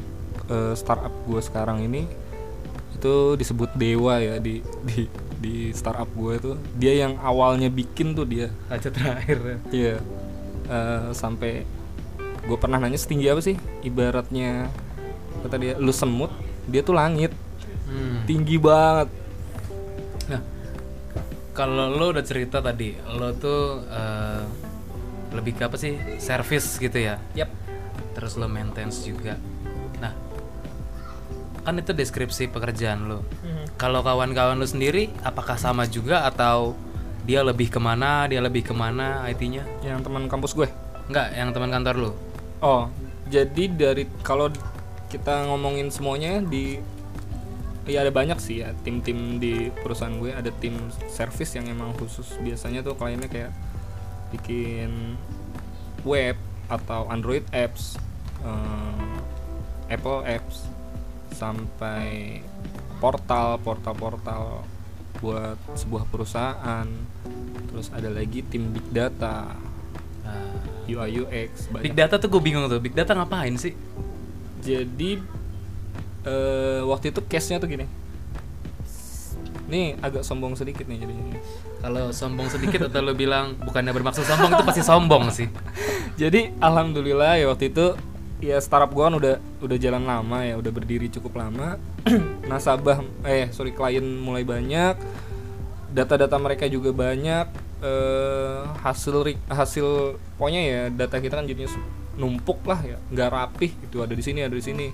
eh, 0.51 0.75
startup 0.77 1.13
gue 1.25 1.41
sekarang 1.41 1.81
ini. 1.85 2.05
Itu 2.97 3.37
disebut 3.37 3.77
dewa 3.77 4.21
ya 4.21 4.37
di 4.37 4.61
di 4.85 5.09
di 5.37 5.55
startup 5.73 6.09
gue 6.13 6.33
itu. 6.37 6.53
Dia 6.77 7.07
yang 7.07 7.17
awalnya 7.21 7.73
bikin 7.73 8.13
tuh 8.13 8.29
dia. 8.29 8.53
Aja 8.69 8.93
terakhir 8.93 9.61
Iya. 9.73 9.97
Eh, 10.67 11.09
sampai 11.17 11.65
gue 12.47 12.59
pernah 12.61 12.77
nanya 12.77 13.01
setinggi 13.01 13.27
apa 13.33 13.41
sih? 13.41 13.57
Ibaratnya 13.81 14.69
kata 15.45 15.57
dia 15.57 15.75
lu 15.81 15.93
semut 15.93 16.29
dia 16.69 16.85
tuh 16.85 16.93
langit. 16.93 17.33
Hmm. 17.87 18.27
tinggi 18.27 18.59
banget 18.59 19.07
Nah, 20.27 20.41
kalau 21.53 21.89
lo 21.89 22.13
udah 22.13 22.25
cerita 22.25 22.61
tadi, 22.61 22.93
lo 23.17 23.33
tuh 23.33 23.85
eh, 23.87 24.43
lebih 25.33 25.57
ke 25.57 25.63
apa 25.67 25.77
sih? 25.77 25.97
Service 26.19 26.77
gitu 26.77 26.97
ya. 26.97 27.17
yap 27.33 27.49
Terus 28.13 28.37
lo 28.37 28.49
maintenance 28.49 29.05
juga. 29.05 29.37
Nah, 30.01 30.13
kan 31.63 31.75
itu 31.77 31.93
deskripsi 31.93 32.49
pekerjaan 32.49 33.09
lo. 33.09 33.25
Kalau 33.77 34.01
kawan-kawan 34.01 34.57
lo 34.57 34.65
sendiri, 34.65 35.13
apakah 35.21 35.61
sama 35.61 35.85
juga 35.85 36.25
atau 36.25 36.73
dia 37.27 37.43
lebih 37.45 37.69
ke 37.69 37.77
mana? 37.77 38.25
Dia 38.25 38.41
lebih 38.41 38.65
ke 38.65 38.73
mana 38.73 39.27
IT-nya? 39.29 39.67
yang 39.83 40.01
teman 40.01 40.31
kampus 40.31 40.55
gue 40.55 40.71
Enggak, 41.07 41.29
yang 41.35 41.51
teman 41.51 41.71
kantor 41.71 41.95
lo. 41.99 42.11
oh 42.63 42.87
jadi 43.27 43.67
dari 43.69 44.07
kalau 44.23 44.47
kita 45.11 45.47
ngomongin 45.51 45.91
semuanya 45.91 46.39
di 46.39 46.79
ya 47.87 48.03
ada 48.03 48.13
banyak 48.13 48.39
sih 48.43 48.63
ya 48.63 48.75
tim-tim 48.83 49.39
di 49.39 49.71
perusahaan 49.71 50.15
gue. 50.19 50.35
Ada 50.35 50.51
tim 50.59 50.77
service 51.11 51.55
yang 51.57 51.71
emang 51.71 51.95
khusus. 51.97 52.37
Biasanya 52.43 52.83
tuh 52.83 52.99
kliennya 52.99 53.31
kayak 53.31 53.53
bikin 54.35 55.15
web 56.03 56.37
atau 56.67 57.07
Android 57.07 57.47
apps 57.55 57.95
eh, 58.43 59.95
Apple 59.95 60.27
apps 60.27 60.67
sampai 61.31 62.43
portal 62.99 63.63
portal-portal 63.63 64.67
buat 65.23 65.59
sebuah 65.79 66.05
perusahaan. 66.11 66.87
Terus 67.71 67.89
ada 67.95 68.11
lagi 68.11 68.43
tim 68.47 68.75
big 68.75 68.87
data 68.91 69.55
Nah, 70.27 70.43
UI 70.91 71.23
UX 71.23 71.71
banyak. 71.71 71.87
Big 71.87 71.95
data 71.95 72.19
tuh 72.19 72.27
gue 72.27 72.43
bingung 72.43 72.67
tuh. 72.67 72.83
Big 72.83 72.99
data 72.99 73.15
ngapain 73.15 73.55
sih? 73.55 73.79
jadi 74.67 75.11
eh, 76.27 76.81
waktu 76.83 77.15
itu 77.15 77.21
case-nya 77.25 77.63
tuh 77.63 77.71
gini. 77.71 77.87
Nih 79.67 79.99
agak 80.03 80.23
sombong 80.27 80.59
sedikit 80.59 80.87
nih 80.87 81.07
jadinya. 81.07 81.39
Kalau 81.83 82.11
sombong 82.11 82.49
sedikit 82.51 82.91
atau 82.91 83.03
lo 83.03 83.15
bilang 83.15 83.55
bukannya 83.63 83.95
bermaksud 83.95 84.27
sombong 84.27 84.51
itu 84.53 84.65
pasti 84.67 84.83
sombong 84.83 85.25
sih. 85.31 85.49
jadi 86.21 86.53
alhamdulillah 86.59 87.39
ya 87.39 87.47
waktu 87.51 87.71
itu 87.71 87.95
ya 88.43 88.61
startup 88.61 88.93
gua 88.93 89.09
kan 89.09 89.17
udah 89.17 89.35
udah 89.65 89.77
jalan 89.81 90.05
lama 90.05 90.45
ya 90.45 90.59
udah 90.59 90.73
berdiri 90.75 91.09
cukup 91.09 91.39
lama. 91.39 91.79
Nasabah 92.51 93.03
eh 93.27 93.49
sorry 93.55 93.71
klien 93.73 94.05
mulai 94.05 94.43
banyak 94.43 94.99
data-data 95.97 96.37
mereka 96.37 96.69
juga 96.69 96.93
banyak 96.93 97.47
eh, 97.81 98.61
hasil 98.85 99.41
hasil 99.49 100.19
pokoknya 100.37 100.63
ya 100.63 100.83
data 100.93 101.17
kita 101.19 101.41
kan 101.41 101.47
jadinya 101.49 101.73
numpuk 102.17 102.65
lah 102.65 102.81
ya 102.81 102.97
nggak 103.13 103.31
rapih 103.31 103.73
itu 103.77 103.97
ada 104.01 104.13
di 104.17 104.25
sini 104.25 104.41
ada 104.45 104.57
di 104.57 104.65
sini 104.65 104.87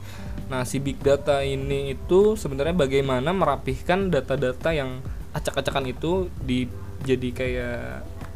nah 0.51 0.67
si 0.67 0.83
big 0.83 0.99
data 1.01 1.41
ini 1.47 1.95
itu 1.95 2.35
sebenarnya 2.35 2.75
bagaimana 2.75 3.31
merapihkan 3.31 4.11
data-data 4.11 4.75
yang 4.75 5.01
acak-acakan 5.33 5.89
itu 5.89 6.29
di 6.43 6.69
jadi 7.03 7.29
kayak 7.33 7.87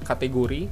kategori 0.07 0.71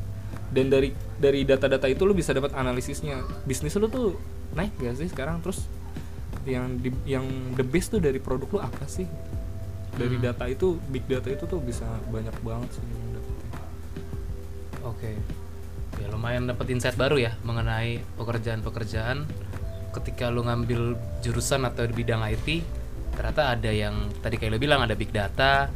dan 0.55 0.71
dari 0.71 0.95
dari 1.19 1.43
data-data 1.43 1.91
itu 1.91 2.07
lu 2.07 2.15
bisa 2.15 2.31
dapat 2.31 2.55
analisisnya 2.55 3.21
bisnis 3.45 3.75
lu 3.77 3.91
tuh 3.91 4.15
naik 4.55 4.73
gak 4.79 4.95
sih 4.97 5.11
sekarang 5.11 5.43
terus 5.43 5.67
yang 6.47 6.79
di, 6.79 6.95
yang 7.09 7.27
the 7.59 7.67
best 7.67 7.91
tuh 7.91 7.99
dari 7.99 8.23
produk 8.23 8.49
lu 8.55 8.61
apa 8.63 8.87
sih 8.87 9.09
dari 9.95 10.19
Hmm. 10.19 10.27
data 10.27 10.45
itu 10.51 10.79
big 10.91 11.07
data 11.07 11.31
itu 11.31 11.47
tuh 11.47 11.63
bisa 11.63 11.87
banyak 12.11 12.35
banget 12.43 12.71
sih 12.75 12.83
yang 12.83 13.15
dapetnya. 13.15 13.51
Oke. 14.91 15.13
Ya 16.01 16.07
lumayan 16.11 16.51
dapat 16.51 16.71
insight 16.75 16.99
baru 16.99 17.19
ya 17.21 17.37
mengenai 17.47 18.03
pekerjaan-pekerjaan 18.19 19.27
ketika 19.95 20.31
lu 20.31 20.43
ngambil 20.43 20.99
jurusan 21.23 21.63
atau 21.63 21.87
di 21.87 21.95
bidang 21.95 22.23
IT 22.27 22.67
ternyata 23.15 23.55
ada 23.55 23.71
yang 23.71 24.11
tadi 24.19 24.43
kayak 24.43 24.53
lo 24.55 24.59
bilang 24.59 24.83
ada 24.83 24.99
big 24.99 25.15
data, 25.15 25.71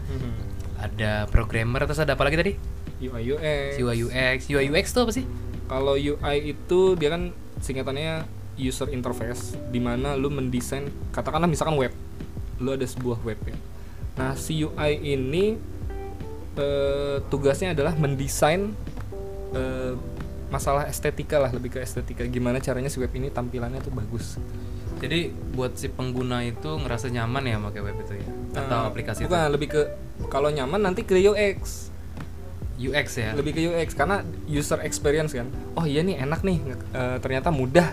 ada 0.75 1.31
programmer 1.31 1.87
terus 1.87 2.03
ada 2.03 2.19
apa 2.19 2.27
lagi 2.27 2.35
tadi? 2.35 2.53
UI 2.99 3.23
UX 3.31 3.79
UI 3.79 3.97
UX. 4.11 4.39
UI 4.51 4.67
UX 4.75 4.87
tuh 4.91 5.07
apa 5.07 5.13
sih? 5.15 5.23
kalau 5.69 5.95
UI 5.95 6.57
itu 6.57 6.81
dia 6.97 7.13
kan 7.13 7.31
singkatannya 7.61 8.25
user 8.59 8.89
interface 8.91 9.55
di 9.71 9.79
mana 9.79 10.17
lu 10.17 10.33
mendesain 10.33 10.89
katakanlah 11.13 11.47
misalkan 11.47 11.77
web 11.77 11.93
lu 12.59 12.75
ada 12.75 12.83
sebuah 12.83 13.23
web 13.23 13.39
ya 13.47 13.55
nah 14.19 14.35
si 14.35 14.65
UI 14.67 15.15
ini 15.15 15.55
eh, 16.59 17.17
tugasnya 17.31 17.77
adalah 17.77 17.95
mendesain 17.95 18.75
eh, 19.53 19.93
masalah 20.49 20.89
estetika 20.89 21.37
lah 21.37 21.53
lebih 21.53 21.77
ke 21.77 21.79
estetika. 21.79 22.25
Gimana 22.25 22.59
caranya 22.59 22.89
si 22.89 22.99
web 22.99 23.13
ini 23.13 23.29
tampilannya 23.29 23.81
tuh 23.81 23.93
bagus? 23.93 24.41
Jadi 24.99 25.31
buat 25.55 25.79
si 25.79 25.87
pengguna 25.87 26.43
itu 26.43 26.75
ngerasa 26.75 27.07
nyaman 27.07 27.45
ya 27.47 27.57
pakai 27.61 27.81
web 27.85 27.97
itu 28.03 28.13
ya? 28.19 28.27
Atau 28.57 28.79
Eh, 28.83 28.89
aplikasi 28.91 29.21
bukan 29.25 29.53
lebih 29.53 29.69
ke 29.71 29.83
kalau 30.27 30.51
nyaman 30.51 30.81
nanti 30.83 31.07
ke 31.07 31.15
UX 31.15 31.93
itu 32.79 32.91
UX 32.91 33.19
ya. 33.19 33.35
lebih 33.35 33.53
ke 33.55 33.61
UX 33.63 33.95
karena 33.95 34.23
user 34.47 34.79
experience 34.83 35.35
kan. 35.35 35.47
Oh 35.75 35.87
iya 35.87 36.03
nih 36.03 36.19
enak 36.19 36.43
nih 36.43 36.59
eh, 36.95 37.17
ternyata 37.23 37.51
mudah. 37.51 37.91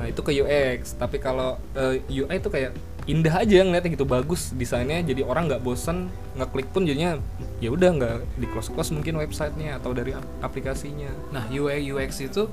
Nah 0.00 0.08
itu 0.08 0.20
ke 0.20 0.32
UX 0.34 0.96
tapi 0.96 1.20
kalau 1.20 1.56
eh, 1.72 2.00
UI 2.08 2.36
itu 2.36 2.48
kayak 2.48 2.72
indah 3.08 3.40
aja 3.40 3.64
ngeliatnya 3.64 3.96
gitu 3.96 4.04
bagus 4.04 4.52
desainnya 4.52 5.00
jadi 5.00 5.24
orang 5.24 5.48
nggak 5.48 5.64
bosen 5.64 6.12
ngeklik 6.36 6.68
pun 6.68 6.84
jadinya 6.84 7.16
ya 7.60 7.72
udah 7.72 7.90
nggak 7.96 8.16
di 8.36 8.46
close 8.52 8.68
close 8.68 8.92
mungkin 8.92 9.16
websitenya 9.16 9.80
atau 9.80 9.96
dari 9.96 10.12
ap- 10.12 10.26
aplikasinya 10.44 11.08
Nah, 11.32 11.48
UI 11.48 11.88
UX 11.92 12.20
itu 12.20 12.48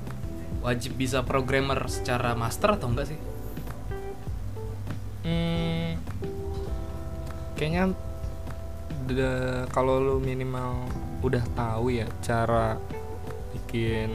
wajib 0.64 0.96
bisa 0.96 1.22
programmer 1.22 1.78
secara 1.86 2.32
master 2.32 2.80
atau 2.80 2.88
enggak 2.90 3.12
sih? 3.12 3.18
hmm, 5.28 6.00
kayaknya 7.60 7.92
kalau 9.72 10.00
lu 10.00 10.16
minimal 10.20 10.88
udah 11.24 11.44
tahu 11.56 11.92
ya 11.92 12.06
cara 12.24 12.76
bikin 13.56 14.12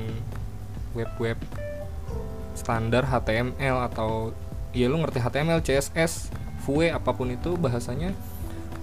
web-web 0.93 1.37
standar 2.53 3.05
HTML 3.05 3.89
atau 3.89 4.31
ya 4.73 4.89
lu 4.89 4.99
ngerti 4.99 5.21
HTML, 5.21 5.61
CSS, 5.61 6.33
Vue 6.65 6.89
apa 6.89 7.13
pun 7.13 7.29
itu 7.29 7.53
bahasanya 7.55 8.11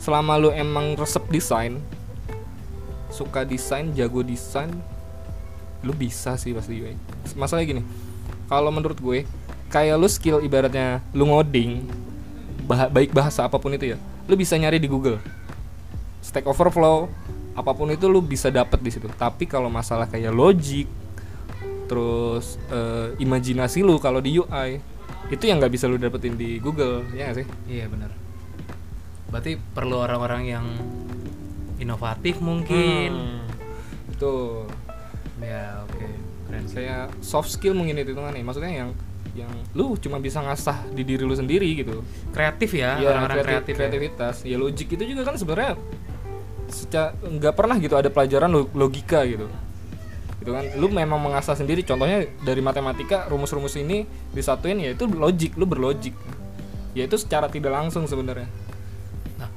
selama 0.01 0.41
lu 0.41 0.49
emang 0.55 0.97
resep 0.97 1.23
desain 1.29 1.77
suka 3.11 3.43
desain, 3.43 3.91
jago 3.93 4.23
desain 4.23 4.71
lu 5.83 5.93
bisa 5.97 6.39
sih 6.39 6.55
pasti 6.55 6.79
UI. 6.79 6.95
Masalahnya 7.35 7.67
gini, 7.67 7.83
kalau 8.47 8.71
menurut 8.71 8.97
gue 9.01 9.27
kayak 9.73 9.97
lu 9.99 10.09
skill 10.09 10.39
ibaratnya 10.45 11.03
lu 11.17 11.27
ngoding 11.27 11.89
bah- 12.69 12.91
baik 12.93 13.11
bahasa 13.11 13.49
apa 13.49 13.59
pun 13.59 13.75
itu 13.75 13.97
ya, 13.97 13.99
lu 14.31 14.39
bisa 14.39 14.55
nyari 14.55 14.79
di 14.79 14.87
Google. 14.87 15.19
Stack 16.21 16.47
Overflow 16.47 17.11
apa 17.57 17.73
pun 17.75 17.91
itu 17.91 18.07
lu 18.07 18.23
bisa 18.23 18.53
dapet 18.53 18.79
di 18.79 18.93
situ. 18.93 19.11
Tapi 19.11 19.49
kalau 19.49 19.73
masalah 19.73 20.07
kayak 20.07 20.31
logic 20.31 20.87
terus 21.91 22.55
eh, 22.71 23.19
imajinasi 23.19 23.83
lu 23.83 23.99
kalau 23.99 24.23
di 24.23 24.39
UI 24.39 24.79
itu 25.31 25.43
yang 25.43 25.59
nggak 25.59 25.71
bisa 25.71 25.87
lu 25.87 25.97
dapetin 25.97 26.35
di 26.35 26.59
Google 26.59 27.07
ya 27.11 27.31
nggak 27.31 27.39
sih? 27.39 27.47
Iya 27.67 27.87
benar. 27.87 28.11
Berarti 29.29 29.55
perlu 29.57 29.97
orang-orang 29.97 30.43
yang 30.45 30.67
inovatif 31.77 32.39
mungkin. 32.39 33.11
Hmm. 33.13 33.47
Tuh 34.17 34.67
Ya 35.41 35.81
oke 35.83 36.05
keren 36.45 36.65
sih. 36.67 36.77
saya 36.77 37.09
soft 37.21 37.49
skill 37.49 37.73
mungkin 37.73 37.97
itu 37.97 38.13
nih 38.13 38.45
maksudnya 38.45 38.69
yang 38.77 38.91
yang 39.33 39.49
lu 39.73 39.95
cuma 39.97 40.19
bisa 40.19 40.39
ngasah 40.39 40.91
di 40.91 41.01
diri 41.01 41.23
lu 41.23 41.33
sendiri 41.33 41.65
gitu 41.73 42.03
Kreatif 42.29 42.75
ya 42.75 42.99
Iya, 42.99 43.09
orang-orang 43.09 43.37
kreatif- 43.39 43.47
kreatif. 43.47 43.73
ya. 43.73 43.79
kreativitas 43.81 44.35
ya. 44.45 44.57
logik 44.59 44.89
itu 44.91 45.05
juga 45.07 45.23
kan 45.25 45.39
sebenarnya 45.39 45.79
secara 46.69 47.15
nggak 47.17 47.55
pernah 47.55 47.77
gitu 47.79 47.95
ada 47.95 48.11
pelajaran 48.11 48.51
lo- 48.51 48.69
logika 48.75 49.23
gitu 49.25 49.47
gitu 50.41 50.57
kan 50.57 50.65
lu 50.81 50.89
memang 50.89 51.21
mengasah 51.21 51.53
sendiri 51.53 51.85
contohnya 51.85 52.25
dari 52.41 52.65
matematika 52.65 53.29
rumus-rumus 53.29 53.77
ini 53.77 54.09
disatuin 54.33 54.81
ya 54.81 54.97
itu 54.97 55.05
logik 55.05 55.53
lu 55.61 55.69
berlogik 55.69 56.17
ya 56.97 57.05
itu 57.05 57.17
secara 57.21 57.47
tidak 57.47 57.77
langsung 57.77 58.09
sebenarnya 58.09 58.49
Nah, 59.41 59.49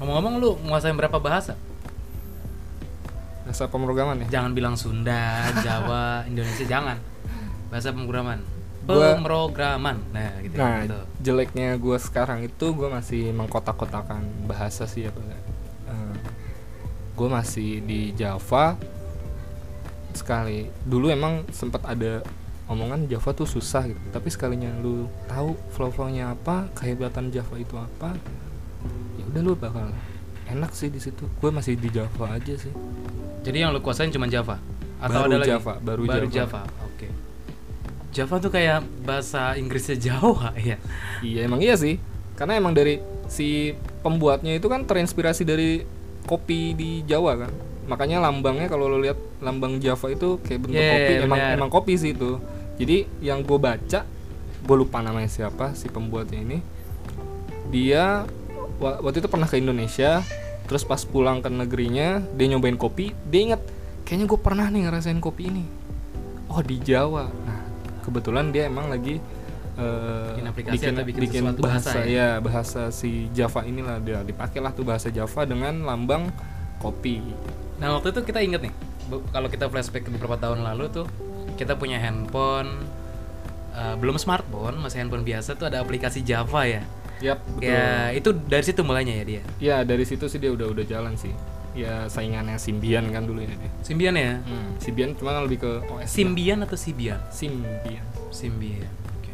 ngomong-ngomong 0.00 0.34
lu 0.40 0.50
menguasai 0.64 0.96
berapa 0.96 1.20
bahasa? 1.20 1.52
bahasa 3.46 3.70
pemrograman 3.70 4.26
ya 4.26 4.40
Jangan 4.40 4.58
bilang 4.58 4.74
Sunda, 4.74 5.52
Jawa, 5.62 6.22
Indonesia 6.32 6.66
jangan. 6.66 6.98
Bahasa 7.70 7.94
pemrograman. 7.94 8.42
Pemrograman. 8.90 10.02
Nah, 10.10 10.34
gitu. 10.42 10.58
Nah, 10.58 10.82
gitu. 10.82 10.98
jeleknya 11.22 11.78
gue 11.78 11.94
sekarang 12.00 12.42
itu 12.42 12.66
gue 12.74 12.88
masih 12.90 13.30
mengkotak-kotakan 13.36 14.50
bahasa 14.50 14.88
sih 14.90 15.06
apa 15.06 15.20
gue 17.16 17.28
masih 17.32 17.80
di 17.80 18.12
Java 18.12 18.76
sekali 20.16 20.66
dulu 20.82 21.12
emang 21.12 21.44
sempat 21.52 21.84
ada 21.84 22.24
omongan 22.66 23.06
Java 23.06 23.30
tuh 23.30 23.46
susah 23.46 23.86
gitu 23.86 24.00
tapi 24.10 24.28
sekalinya 24.32 24.72
lu 24.82 25.06
tahu 25.30 25.54
flow-flownya 25.76 26.34
apa 26.34 26.66
kehebatan 26.74 27.30
Java 27.30 27.54
itu 27.60 27.78
apa 27.78 28.18
ya 29.20 29.24
udah 29.30 29.42
lu 29.44 29.52
bakal 29.54 29.86
enak 30.50 30.70
sih 30.74 30.90
di 30.90 30.98
situ 30.98 31.26
gue 31.26 31.50
masih 31.50 31.78
di 31.78 31.90
Java 31.90 32.34
aja 32.34 32.54
sih 32.58 32.72
Jadi 33.46 33.62
yang 33.62 33.70
lu 33.70 33.78
kuasain 33.78 34.10
cuma 34.10 34.26
Java 34.26 34.58
atau 34.98 35.22
Baru 35.22 35.30
ada 35.30 35.38
lagi? 35.38 35.50
Java, 35.54 35.74
baru 35.78 36.02
Java. 36.08 36.26
Java. 36.26 36.62
Oke. 36.88 37.08
Java 38.10 38.34
tuh 38.42 38.50
kayak 38.50 38.82
bahasa 39.06 39.54
Inggrisnya 39.54 39.94
Jawa 40.10 40.50
ya. 40.58 40.80
Iya 41.22 41.46
emang 41.46 41.62
iya 41.62 41.78
sih 41.78 42.02
Karena 42.34 42.58
emang 42.58 42.74
dari 42.74 42.98
si 43.30 43.70
pembuatnya 44.02 44.58
itu 44.58 44.66
kan 44.66 44.82
terinspirasi 44.82 45.46
dari 45.46 45.86
kopi 46.26 46.74
di 46.74 46.90
Jawa 47.06 47.46
kan 47.46 47.52
Makanya 47.86 48.18
lambangnya 48.18 48.66
kalau 48.66 48.86
lo 48.86 48.98
lihat 48.98 49.14
lambang 49.38 49.78
Java 49.78 50.06
itu 50.08 50.42
kayak 50.42 50.60
bentuk 50.60 50.74
Yeah, 50.76 50.92
kopi 50.92 51.12
Emang 51.20 51.38
benar. 51.38 51.54
emang 51.54 51.70
kopi 51.70 51.92
sih 51.94 52.10
itu. 52.12 52.42
Jadi 52.76 52.96
yang 53.20 53.40
gue 53.40 53.56
baca 53.56 54.00
Gue 54.60 54.76
lupa 54.76 54.98
namanya 54.98 55.26
siapa 55.26 55.72
si 55.72 55.86
pembuatnya 55.86 56.36
ini 56.38 56.58
Dia 57.66 58.26
wa- 58.76 58.98
waktu 59.00 59.18
itu 59.18 59.28
pernah 59.28 59.46
ke 59.46 59.56
Indonesia 59.56 60.20
Terus 60.66 60.82
pas 60.82 61.00
pulang 61.00 61.38
ke 61.38 61.48
negerinya 61.48 62.20
Dia 62.34 62.46
nyobain 62.48 62.74
kopi 62.74 63.14
Dia 63.24 63.40
inget 63.46 63.62
Kayaknya 64.02 64.26
gue 64.26 64.40
pernah 64.40 64.66
nih 64.66 64.80
ngerasain 64.84 65.18
kopi 65.18 65.42
ini. 65.46 65.64
Oh 66.46 66.60
di 66.60 66.78
Jawa. 66.78 67.26
Nah 67.26 67.58
kebetulan 68.02 68.50
dia 68.50 68.66
emang 68.66 68.86
lagi 68.86 69.18
eh, 69.74 70.30
Bikin 70.30 70.46
aplikasi 70.46 70.82
atau 70.84 71.02
bikin 71.02 71.22
sesuatu 71.26 71.58
bahasa 71.60 71.90
bahasa 71.90 71.98
ya? 72.00 72.06
ya 72.06 72.28
bahasa 72.38 72.82
si 72.90 73.26
Java 73.30 73.62
inilah 73.62 73.98
dia. 73.98 74.22
Dipakailah 74.22 74.70
tuh 74.70 74.86
bahasa 74.86 75.10
Java 75.10 75.42
dengan 75.42 75.82
lambang 75.82 76.30
kopi 76.78 77.18
Nah 77.76 77.96
waktu 77.96 78.12
itu 78.12 78.20
kita 78.24 78.40
inget 78.40 78.60
nih, 78.64 78.74
kalau 79.30 79.48
kita 79.52 79.68
flashback 79.68 80.08
ke 80.08 80.10
beberapa 80.12 80.36
tahun 80.40 80.64
lalu 80.64 80.88
tuh, 80.90 81.06
kita 81.60 81.76
punya 81.76 82.00
handphone, 82.00 82.84
eh, 83.76 83.94
belum 84.00 84.16
smartphone, 84.16 84.80
masih 84.80 85.04
handphone 85.04 85.24
biasa 85.24 85.56
tuh 85.56 85.68
ada 85.68 85.80
aplikasi 85.84 86.24
Java 86.24 86.64
ya. 86.64 86.82
Yap, 87.24 87.40
betul. 87.56 87.72
Ya 87.72 88.12
itu 88.12 88.28
dari 88.36 88.64
situ 88.64 88.80
mulainya 88.84 89.14
ya 89.16 89.24
dia. 89.24 89.42
Ya 89.56 89.76
dari 89.88 90.04
situ 90.04 90.28
sih 90.28 90.36
dia 90.36 90.52
udah 90.52 90.68
udah 90.68 90.84
jalan 90.84 91.16
sih. 91.16 91.32
Ya 91.76 92.08
saingannya 92.08 92.56
Symbian 92.56 93.08
kan 93.12 93.24
dulu 93.24 93.44
ya 93.44 93.52
dia. 93.52 93.72
Symbian 93.84 94.16
ya? 94.16 94.40
Hmm, 94.40 94.76
Symbian 94.80 95.16
cuma 95.16 95.36
lebih 95.44 95.60
ke 95.60 95.72
OS. 95.92 96.08
Symbian 96.08 96.64
atau 96.64 96.76
Symbian? 96.76 97.20
Symbian. 97.32 98.04
Symbian. 98.32 98.92
Oke. 99.20 99.32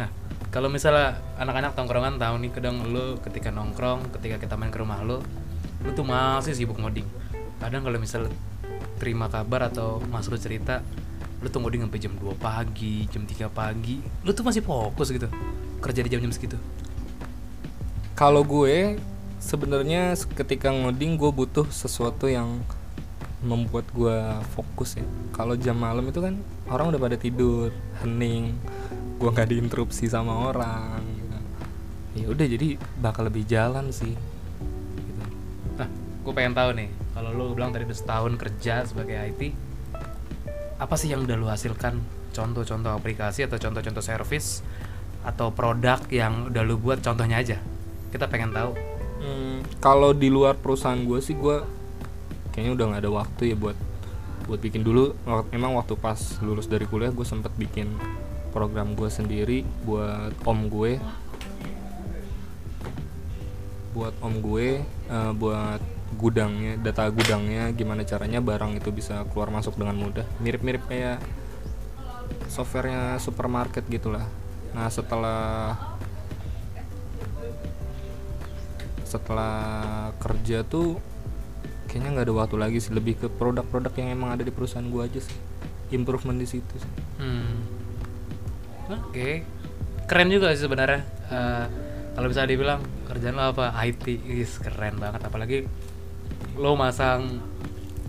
Nah, 0.00 0.08
kalau 0.48 0.68
misalnya 0.72 1.20
anak-anak 1.36 1.76
tongkrongan 1.76 2.16
tahu 2.20 2.34
nih 2.44 2.50
kadang 2.52 2.80
lu 2.88 3.20
ketika 3.20 3.48
nongkrong, 3.52 4.12
ketika 4.20 4.36
kita 4.40 4.54
main 4.56 4.72
ke 4.72 4.80
rumah 4.80 5.00
lu, 5.04 5.20
lu 5.84 5.90
tuh 5.92 6.04
masih 6.04 6.52
sibuk 6.56 6.80
ngoding. 6.80 7.04
Kadang 7.62 7.86
kalau 7.86 7.98
misalnya 8.02 8.34
terima 8.98 9.30
kabar 9.30 9.70
atau 9.70 10.02
Mas 10.10 10.26
lu 10.26 10.34
cerita, 10.34 10.82
lu 11.38 11.46
tuh 11.46 11.62
ngoding 11.62 11.86
sampai 11.86 12.00
jam 12.02 12.12
2 12.18 12.34
pagi, 12.42 13.06
jam 13.06 13.22
3 13.22 13.46
pagi. 13.46 14.02
Lu 14.26 14.34
tuh 14.34 14.42
masih 14.42 14.66
fokus 14.66 15.14
gitu. 15.14 15.30
Kerja 15.78 16.02
di 16.02 16.10
jam-jam 16.10 16.34
segitu. 16.34 16.58
Kalau 18.18 18.42
gue 18.42 18.98
sebenarnya 19.38 20.14
ketika 20.38 20.70
ngoding 20.70 21.18
gue 21.18 21.30
butuh 21.30 21.66
sesuatu 21.70 22.30
yang 22.30 22.62
membuat 23.42 23.90
gue 23.90 24.18
fokus 24.54 24.94
ya 24.94 25.02
kalau 25.34 25.58
jam 25.58 25.74
malam 25.74 26.06
itu 26.06 26.22
kan 26.22 26.38
orang 26.70 26.94
udah 26.94 27.00
pada 27.02 27.18
tidur 27.18 27.74
hening 27.98 28.54
gue 29.18 29.26
nggak 29.26 29.50
diinterupsi 29.50 30.06
sama 30.06 30.50
orang 30.54 31.02
gitu. 31.02 31.38
ya 32.22 32.26
udah 32.30 32.46
jadi 32.46 32.68
bakal 33.02 33.26
lebih 33.26 33.42
jalan 33.42 33.90
sih 33.90 34.14
gitu. 34.94 35.22
Nah, 35.74 35.90
gue 36.22 36.32
pengen 36.34 36.54
tahu 36.54 36.70
nih, 36.78 36.88
kalau 37.12 37.30
lu 37.36 37.52
bilang 37.52 37.70
tadi 37.76 37.84
setahun 37.92 38.34
kerja 38.40 38.88
sebagai 38.88 39.16
IT, 39.20 39.52
apa 40.80 40.94
sih 40.96 41.12
yang 41.12 41.28
udah 41.28 41.36
lu 41.36 41.46
hasilkan? 41.48 42.00
Contoh-contoh 42.32 42.92
aplikasi 42.96 43.44
atau 43.44 43.60
contoh-contoh 43.60 44.00
service 44.00 44.64
atau 45.22 45.52
produk 45.52 46.00
yang 46.08 46.48
udah 46.48 46.62
lu 46.64 46.80
buat 46.80 47.04
contohnya 47.04 47.38
aja. 47.38 47.60
Kita 48.08 48.26
pengen 48.26 48.56
tahu. 48.56 48.72
Hmm, 49.22 49.62
kalau 49.78 50.10
di 50.10 50.32
luar 50.32 50.58
perusahaan 50.58 50.98
gue 50.98 51.20
sih 51.22 51.38
gue 51.38 51.62
kayaknya 52.50 52.72
udah 52.74 52.84
nggak 52.90 53.02
ada 53.06 53.12
waktu 53.12 53.42
ya 53.54 53.56
buat 53.56 53.78
buat 54.50 54.58
bikin 54.58 54.82
dulu 54.82 55.14
emang 55.54 55.78
waktu 55.78 55.94
pas 55.94 56.18
lulus 56.42 56.66
dari 56.66 56.84
kuliah 56.90 57.14
gue 57.14 57.22
sempet 57.22 57.54
bikin 57.54 57.86
program 58.50 58.98
gue 58.98 59.06
sendiri 59.06 59.62
buat 59.86 60.34
om 60.42 60.66
gue 60.66 60.98
buat 63.94 64.14
om 64.18 64.34
gue 64.42 64.82
eh, 64.84 65.32
buat 65.38 65.80
gudangnya 66.18 66.78
data 66.78 67.08
gudangnya 67.08 67.72
gimana 67.72 68.04
caranya 68.04 68.38
barang 68.38 68.78
itu 68.78 68.92
bisa 68.92 69.24
keluar 69.32 69.48
masuk 69.48 69.76
dengan 69.76 69.96
mudah 69.96 70.26
mirip-mirip 70.38 70.84
kayak 70.86 71.18
softwarenya 72.48 73.16
supermarket 73.18 73.84
gitulah 73.88 74.24
nah 74.72 74.88
setelah 74.88 75.76
setelah 79.04 79.56
kerja 80.16 80.64
tuh 80.64 80.96
kayaknya 81.88 82.08
nggak 82.16 82.26
ada 82.28 82.34
waktu 82.34 82.56
lagi 82.56 82.78
sih 82.80 82.96
lebih 82.96 83.20
ke 83.20 83.28
produk-produk 83.28 83.92
yang 84.00 84.16
emang 84.16 84.32
ada 84.32 84.40
di 84.40 84.52
perusahaan 84.52 84.88
gua 84.88 85.04
aja 85.04 85.20
sih 85.20 85.36
improvement 85.92 86.40
di 86.40 86.48
situ 86.48 86.74
sih 86.80 86.92
Hmm. 87.22 87.62
Oke. 88.90 89.46
Keren 90.10 90.28
juga 90.28 90.50
sih 90.52 90.66
sebenarnya. 90.66 91.06
Eh, 91.30 91.64
kalau 92.18 92.26
bisa 92.26 92.42
dibilang 92.44 92.82
kerjaan 93.06 93.38
lo 93.38 93.54
apa? 93.54 93.70
IT. 93.86 94.04
Is 94.26 94.58
keren 94.58 94.98
banget 94.98 95.22
apalagi 95.22 95.64
lo 96.56 96.76
masang 96.76 97.40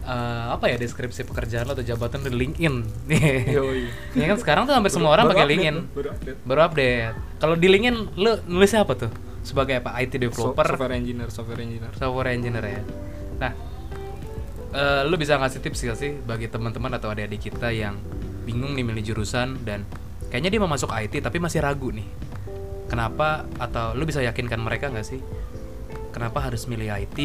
eh, 0.03 0.45
apa 0.51 0.67
ya 0.67 0.75
deskripsi 0.75 1.23
pekerjaan 1.27 1.67
lo 1.67 1.73
atau 1.75 1.85
jabatan 1.85 2.27
di 2.27 2.31
LinkedIn. 2.31 2.75
ya 4.19 4.25
kan 4.27 4.37
sekarang 4.39 4.63
tuh 4.67 4.75
hampir 4.75 4.91
semua 4.91 5.15
orang 5.15 5.31
pakai 5.31 5.47
LinkedIn. 5.47 5.77
baru 5.95 6.09
update 6.11 6.37
Baru 6.43 6.61
update. 6.67 7.15
Kalau 7.39 7.55
di 7.55 7.67
LinkedIn 7.71 7.97
lo 8.19 8.31
nulisnya 8.47 8.83
apa 8.83 8.93
tuh? 9.07 9.11
Sebagai 9.43 9.83
apa? 9.83 9.99
IT 9.99 10.19
developer, 10.19 10.63
software 10.63 10.95
engineer 10.95 11.29
software 11.31 11.61
engineer 11.61 11.91
software 11.95 12.31
engineer 12.31 12.65
ya. 12.65 12.81
Nah, 13.39 13.51
eh, 14.71 15.01
lu 15.07 15.15
bisa 15.19 15.35
ngasih 15.35 15.59
tips 15.59 15.79
gak 15.83 15.97
sih 15.99 16.11
bagi 16.23 16.47
teman-teman 16.47 16.95
atau 16.95 17.11
adik-adik 17.11 17.51
kita 17.51 17.71
yang 17.71 17.99
bingung 18.43 18.75
nih 18.75 18.83
milih 18.83 19.03
jurusan 19.03 19.63
dan 19.63 19.87
kayaknya 20.27 20.51
dia 20.51 20.59
mau 20.59 20.71
masuk 20.71 20.91
IT 20.91 21.23
tapi 21.23 21.39
masih 21.39 21.63
ragu 21.63 21.91
nih. 21.91 22.07
Kenapa 22.91 23.47
atau 23.57 23.97
lu 23.97 24.05
bisa 24.05 24.21
yakinkan 24.21 24.61
mereka 24.61 24.91
nggak 24.91 25.07
sih? 25.07 25.17
Kenapa 26.13 26.45
harus 26.45 26.69
milih 26.69 26.93
IT 26.93 27.17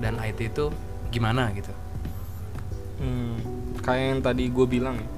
dan 0.00 0.20
IT 0.20 0.52
itu 0.52 0.72
gimana 1.10 1.52
gitu? 1.54 1.72
Hmm, 3.00 3.36
kayak 3.84 4.04
yang 4.16 4.20
tadi 4.24 4.44
gue 4.48 4.66
bilang 4.66 4.96
ya. 4.96 5.08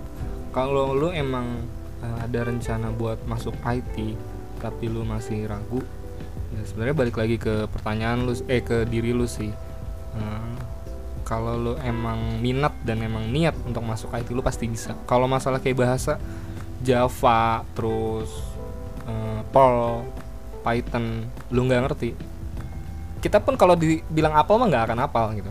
Kalau 0.51 0.97
lu 0.97 1.15
emang 1.15 1.63
eh, 2.03 2.19
ada 2.25 2.49
rencana 2.49 2.91
buat 2.91 3.23
masuk 3.27 3.55
IT 3.63 4.19
tapi 4.59 4.91
lu 4.91 5.07
masih 5.07 5.47
ragu 5.47 5.79
ya 6.51 6.67
sebenarnya 6.67 6.97
balik 6.99 7.15
lagi 7.15 7.39
ke 7.39 7.71
pertanyaan 7.71 8.27
lu 8.27 8.35
eh 8.51 8.63
ke 8.65 8.83
diri 8.89 9.15
lu 9.15 9.29
sih. 9.29 9.53
Hmm, 10.17 10.57
kalau 11.23 11.55
lu 11.55 11.73
emang 11.85 12.41
minat 12.41 12.75
dan 12.83 13.05
emang 13.05 13.29
niat 13.29 13.55
untuk 13.63 13.85
masuk 13.85 14.11
IT 14.17 14.33
lu 14.35 14.43
pasti 14.43 14.67
bisa. 14.67 14.97
Kalau 15.07 15.31
masalah 15.31 15.63
kayak 15.63 15.79
bahasa 15.79 16.19
Java 16.83 17.63
terus 17.77 18.31
eh, 19.07 19.41
Perl 19.55 20.03
Python 20.65 21.29
lu 21.55 21.65
nggak 21.65 21.83
ngerti 21.87 22.11
kita 23.19 23.43
pun 23.43 23.59
kalau 23.59 23.75
dibilang 23.75 24.35
apal 24.35 24.59
mah 24.59 24.67
nggak 24.71 24.85
akan 24.91 24.99
apal 25.03 25.27
gitu. 25.35 25.51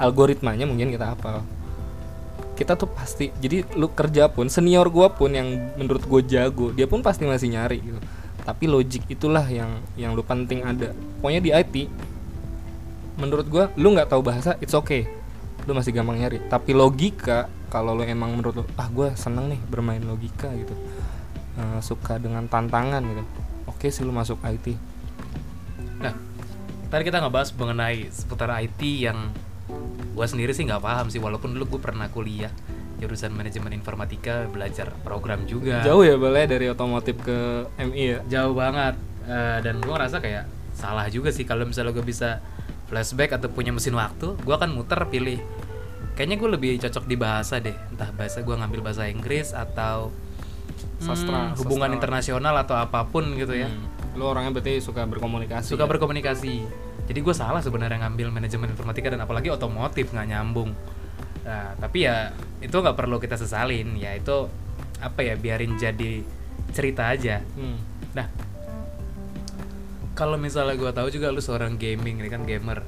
Algoritmanya 0.00 0.64
mungkin 0.64 0.92
kita 0.92 1.12
apal. 1.12 1.44
Kita 2.56 2.76
tuh 2.76 2.92
pasti 2.92 3.32
jadi 3.40 3.64
lu 3.76 3.88
kerja 3.92 4.28
pun 4.28 4.52
senior 4.52 4.88
gua 4.92 5.12
pun 5.12 5.32
yang 5.32 5.72
menurut 5.80 6.04
gue 6.04 6.20
jago 6.28 6.72
dia 6.76 6.84
pun 6.84 7.00
pasti 7.00 7.24
masih 7.24 7.52
nyari 7.52 7.80
gitu. 7.80 8.00
Tapi 8.44 8.64
logik 8.68 9.08
itulah 9.08 9.44
yang 9.48 9.80
yang 9.96 10.12
lu 10.12 10.20
penting 10.20 10.64
ada. 10.64 10.92
Pokoknya 11.20 11.40
di 11.40 11.50
IT 11.52 11.88
menurut 13.16 13.46
gua 13.48 13.64
lu 13.80 13.96
nggak 13.96 14.12
tahu 14.12 14.20
bahasa 14.20 14.60
it's 14.60 14.76
okay. 14.76 15.08
Lu 15.64 15.72
masih 15.72 15.92
gampang 15.96 16.20
nyari. 16.20 16.40
Tapi 16.48 16.76
logika 16.76 17.48
kalau 17.72 17.96
lu 17.96 18.04
emang 18.04 18.36
menurut 18.36 18.60
lu 18.60 18.64
ah 18.76 18.88
gua 18.92 19.16
seneng 19.16 19.56
nih 19.56 19.60
bermain 19.68 20.00
logika 20.04 20.52
gitu. 20.52 20.76
Eh, 21.56 21.80
suka 21.80 22.20
dengan 22.20 22.44
tantangan 22.44 23.00
gitu. 23.04 23.24
Oke 23.68 23.88
sih 23.88 24.04
lu 24.04 24.12
masuk 24.12 24.36
IT 24.44 24.76
Nah, 26.00 26.14
tadi 26.90 27.02
kita 27.06 27.22
ngebahas 27.22 27.54
mengenai 27.54 28.10
seputar 28.10 28.50
IT 28.60 28.82
yang 28.82 29.30
gua 30.12 30.26
sendiri 30.26 30.50
sih 30.50 30.66
nggak 30.66 30.82
paham 30.82 31.06
sih 31.08 31.22
walaupun 31.22 31.54
dulu 31.54 31.78
gue 31.78 31.80
pernah 31.80 32.10
kuliah 32.10 32.50
jurusan 33.00 33.32
manajemen 33.32 33.72
informatika 33.72 34.44
belajar 34.50 34.92
program 35.00 35.48
juga. 35.48 35.80
jauh 35.80 36.04
ya 36.04 36.20
boleh 36.20 36.44
dari 36.44 36.68
otomotif 36.68 37.16
ke 37.22 37.64
MI 37.80 38.04
ya 38.04 38.18
jauh 38.28 38.52
banget 38.52 38.98
Eh, 39.30 39.58
dan 39.62 39.78
gue 39.78 39.92
ngerasa 39.92 40.18
kayak 40.18 40.48
salah 40.74 41.06
juga 41.06 41.30
sih 41.30 41.46
kalau 41.46 41.62
misalnya 41.62 41.94
gue 41.94 42.02
bisa 42.02 42.42
flashback 42.90 43.38
atau 43.38 43.46
punya 43.46 43.70
mesin 43.70 43.94
waktu 43.94 44.34
gue 44.34 44.50
akan 44.50 44.74
muter 44.74 44.98
pilih 45.06 45.38
kayaknya 46.18 46.34
gue 46.34 46.50
lebih 46.50 46.70
cocok 46.82 47.04
di 47.06 47.14
bahasa 47.14 47.62
deh 47.62 47.76
entah 47.94 48.10
bahasa 48.10 48.42
gue 48.42 48.50
ngambil 48.50 48.80
bahasa 48.82 49.06
Inggris 49.06 49.54
atau 49.54 50.10
Sastra, 51.00 51.52
hmm, 51.54 51.62
hubungan 51.62 51.88
sastra. 51.92 51.98
internasional 52.00 52.54
atau 52.60 52.76
apa 52.76 53.06
pun 53.06 53.24
gitu 53.36 53.54
ya 53.54 53.68
Hmm. 53.70 53.86
Lu 54.20 54.28
orangnya 54.28 54.52
berarti 54.52 54.84
suka 54.84 55.08
berkomunikasi 55.08 55.72
suka 55.72 55.88
ya? 55.88 55.90
berkomunikasi 55.96 56.54
jadi 57.08 57.18
gue 57.24 57.34
salah 57.34 57.64
sebenarnya 57.64 58.04
ngambil 58.04 58.28
manajemen 58.28 58.68
informatika 58.68 59.08
dan 59.08 59.24
apalagi 59.24 59.48
otomotif 59.48 60.12
nggak 60.12 60.28
nyambung 60.28 60.76
nah 61.40 61.72
tapi 61.80 62.04
ya 62.04 62.36
itu 62.60 62.76
nggak 62.76 62.92
perlu 62.92 63.16
kita 63.16 63.40
sesalin 63.40 63.96
ya 63.96 64.12
itu 64.12 64.44
apa 65.00 65.24
ya 65.24 65.40
biarin 65.40 65.80
jadi 65.80 66.20
cerita 66.76 67.08
aja 67.08 67.40
Hmm. 67.56 67.88
Nah, 68.10 68.26
kalau 70.18 70.34
misalnya 70.34 70.74
gue 70.74 70.90
tahu 70.90 71.14
juga 71.14 71.30
lu 71.30 71.38
seorang 71.38 71.78
gaming 71.78 72.18
ini 72.18 72.26
kan 72.26 72.42
gamer. 72.42 72.82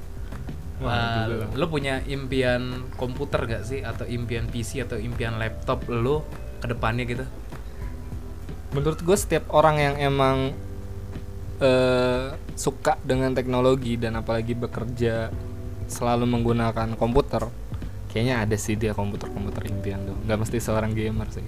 Wah, 0.83 1.31
lah. 1.31 1.47
lu 1.55 1.65
punya 1.71 2.03
impian 2.11 2.91
komputer 2.99 3.47
gak 3.47 3.63
sih 3.63 3.79
atau 3.79 4.03
impian 4.03 4.51
PC 4.51 4.83
atau 4.83 4.99
impian 4.99 5.39
laptop 5.39 5.87
lu 5.87 6.19
ke 6.59 6.67
depannya 6.67 7.07
gitu? 7.07 7.23
menurut 8.73 8.99
gue 9.05 9.17
setiap 9.17 9.53
orang 9.53 9.77
yang 9.77 9.95
emang 10.01 10.37
eh, 11.63 12.35
suka 12.59 12.99
dengan 13.01 13.31
teknologi 13.31 13.95
dan 13.95 14.19
apalagi 14.19 14.53
bekerja 14.53 15.31
selalu 15.87 16.27
menggunakan 16.27 16.95
komputer 16.99 17.47
kayaknya 18.13 18.45
ada 18.45 18.55
sih 18.59 18.77
dia 18.77 18.93
komputer-komputer 18.93 19.73
impian 19.73 20.05
tuh. 20.05 20.13
Nggak 20.29 20.45
mesti 20.45 20.57
seorang 20.61 20.93
gamer 20.93 21.27
sih. 21.33 21.45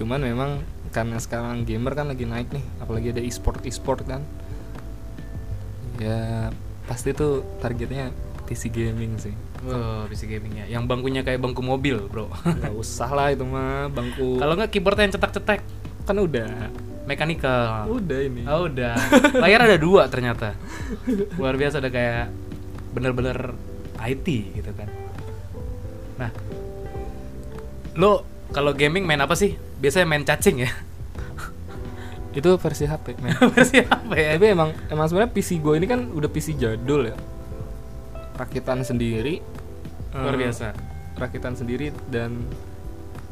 Cuman 0.00 0.24
memang 0.24 0.64
karena 0.94 1.20
sekarang 1.20 1.68
gamer 1.68 1.92
kan 1.92 2.08
lagi 2.08 2.24
naik 2.24 2.48
nih 2.56 2.64
apalagi 2.80 3.12
ada 3.12 3.20
e-sport 3.20 3.60
e-sport 3.68 4.00
kan. 4.08 4.24
Ya 6.00 6.48
pasti 6.88 7.12
tuh 7.12 7.44
targetnya 7.60 8.16
PC 8.48 8.72
gaming 8.72 9.20
sih. 9.20 9.36
Wow, 9.66 10.08
PC 10.08 10.24
gamingnya. 10.24 10.64
Yang 10.72 10.88
bangkunya 10.88 11.20
kayak 11.20 11.42
bangku 11.42 11.60
mobil, 11.60 12.00
bro. 12.08 12.32
nggak 12.32 12.72
usah 12.72 13.12
lah 13.12 13.28
itu 13.34 13.44
mah 13.44 13.92
bangku 13.92 14.40
kalau 14.40 14.56
nggak 14.56 14.72
keyboardnya 14.72 15.12
yang 15.12 15.14
cetak-cetak, 15.20 15.60
kan 16.08 16.16
udah 16.16 16.72
mechanical. 17.06 17.86
udah 17.88 18.18
ini 18.20 18.42
Oh, 18.44 18.66
udah. 18.66 18.94
Layar 19.38 19.64
ada 19.64 19.78
dua 19.78 20.06
ternyata. 20.06 20.52
Luar 21.34 21.54
biasa 21.54 21.78
ada 21.78 21.88
kayak 21.88 22.28
bener-bener 22.90 23.54
IT 23.98 24.26
gitu 24.52 24.70
kan. 24.72 24.88
Nah, 26.16 26.30
lo 27.94 28.22
kalau 28.50 28.72
gaming 28.72 29.04
main 29.04 29.18
apa 29.18 29.32
sih? 29.32 29.54
Biasanya 29.76 30.04
main 30.04 30.22
cacing 30.22 30.62
ya. 30.62 30.70
itu 32.38 32.50
versi 32.56 32.84
HP 32.84 33.16
men. 33.18 33.32
Versi 33.54 33.80
apa 33.80 34.12
ya? 34.12 34.36
tapi 34.36 34.46
emang 34.50 34.70
emang 34.86 35.06
sebenarnya 35.06 35.32
PC 35.32 35.56
gue 35.56 35.74
ini 35.74 35.86
kan 35.86 36.10
udah 36.10 36.28
PC 36.28 36.52
jadul 36.54 37.08
ya 37.08 37.16
rakitan 38.36 38.84
sendiri 38.84 39.40
Luar 40.12 40.36
biasa. 40.36 40.76
rakitan 41.16 41.56
sendiri 41.56 41.88
dan 42.06 42.44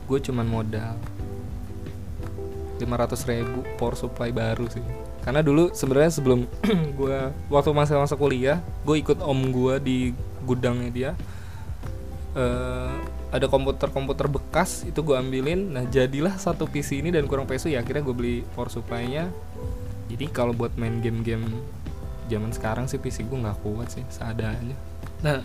gue 0.04 0.18
cuman 0.18 0.44
modal 0.44 0.96
500 2.80 3.30
ribu 3.30 3.60
power 3.76 3.94
supply 3.94 4.30
baru 4.34 4.66
sih. 4.70 4.82
Karena 5.22 5.40
dulu 5.40 5.72
sebenarnya 5.72 6.12
sebelum 6.12 6.44
gue 6.98 7.18
waktu 7.48 7.70
masa-masa 7.72 8.18
kuliah 8.18 8.60
gue 8.84 8.96
ikut 9.00 9.22
om 9.24 9.40
gue 9.52 9.74
di 9.80 9.98
gudangnya 10.44 10.90
dia. 10.90 11.10
Eh 12.34 12.94
ada 13.34 13.50
komputer-komputer 13.50 14.30
bekas 14.30 14.87
itu 14.87 15.02
gue 15.02 15.18
ambilin. 15.18 15.74
Nah 15.74 15.82
jadilah 15.90 16.38
satu 16.38 16.70
PC 16.70 17.02
ini 17.02 17.10
dan 17.10 17.26
kurang 17.26 17.50
peso 17.50 17.66
ya 17.66 17.82
akhirnya 17.82 18.06
gue 18.06 18.14
beli 18.14 18.37
power 18.54 18.70
supply-nya. 18.70 19.26
Jadi 20.06 20.30
kalau 20.30 20.54
buat 20.54 20.78
main 20.78 21.02
game-game 21.02 21.42
zaman 22.28 22.50
sekarang 22.54 22.87
sih 22.88 23.00
PC 23.00 23.26
gue 23.28 23.37
nggak 23.37 23.58
kuat 23.60 23.92
sih 23.92 24.04
seadanya 24.08 24.76
Nah, 25.24 25.40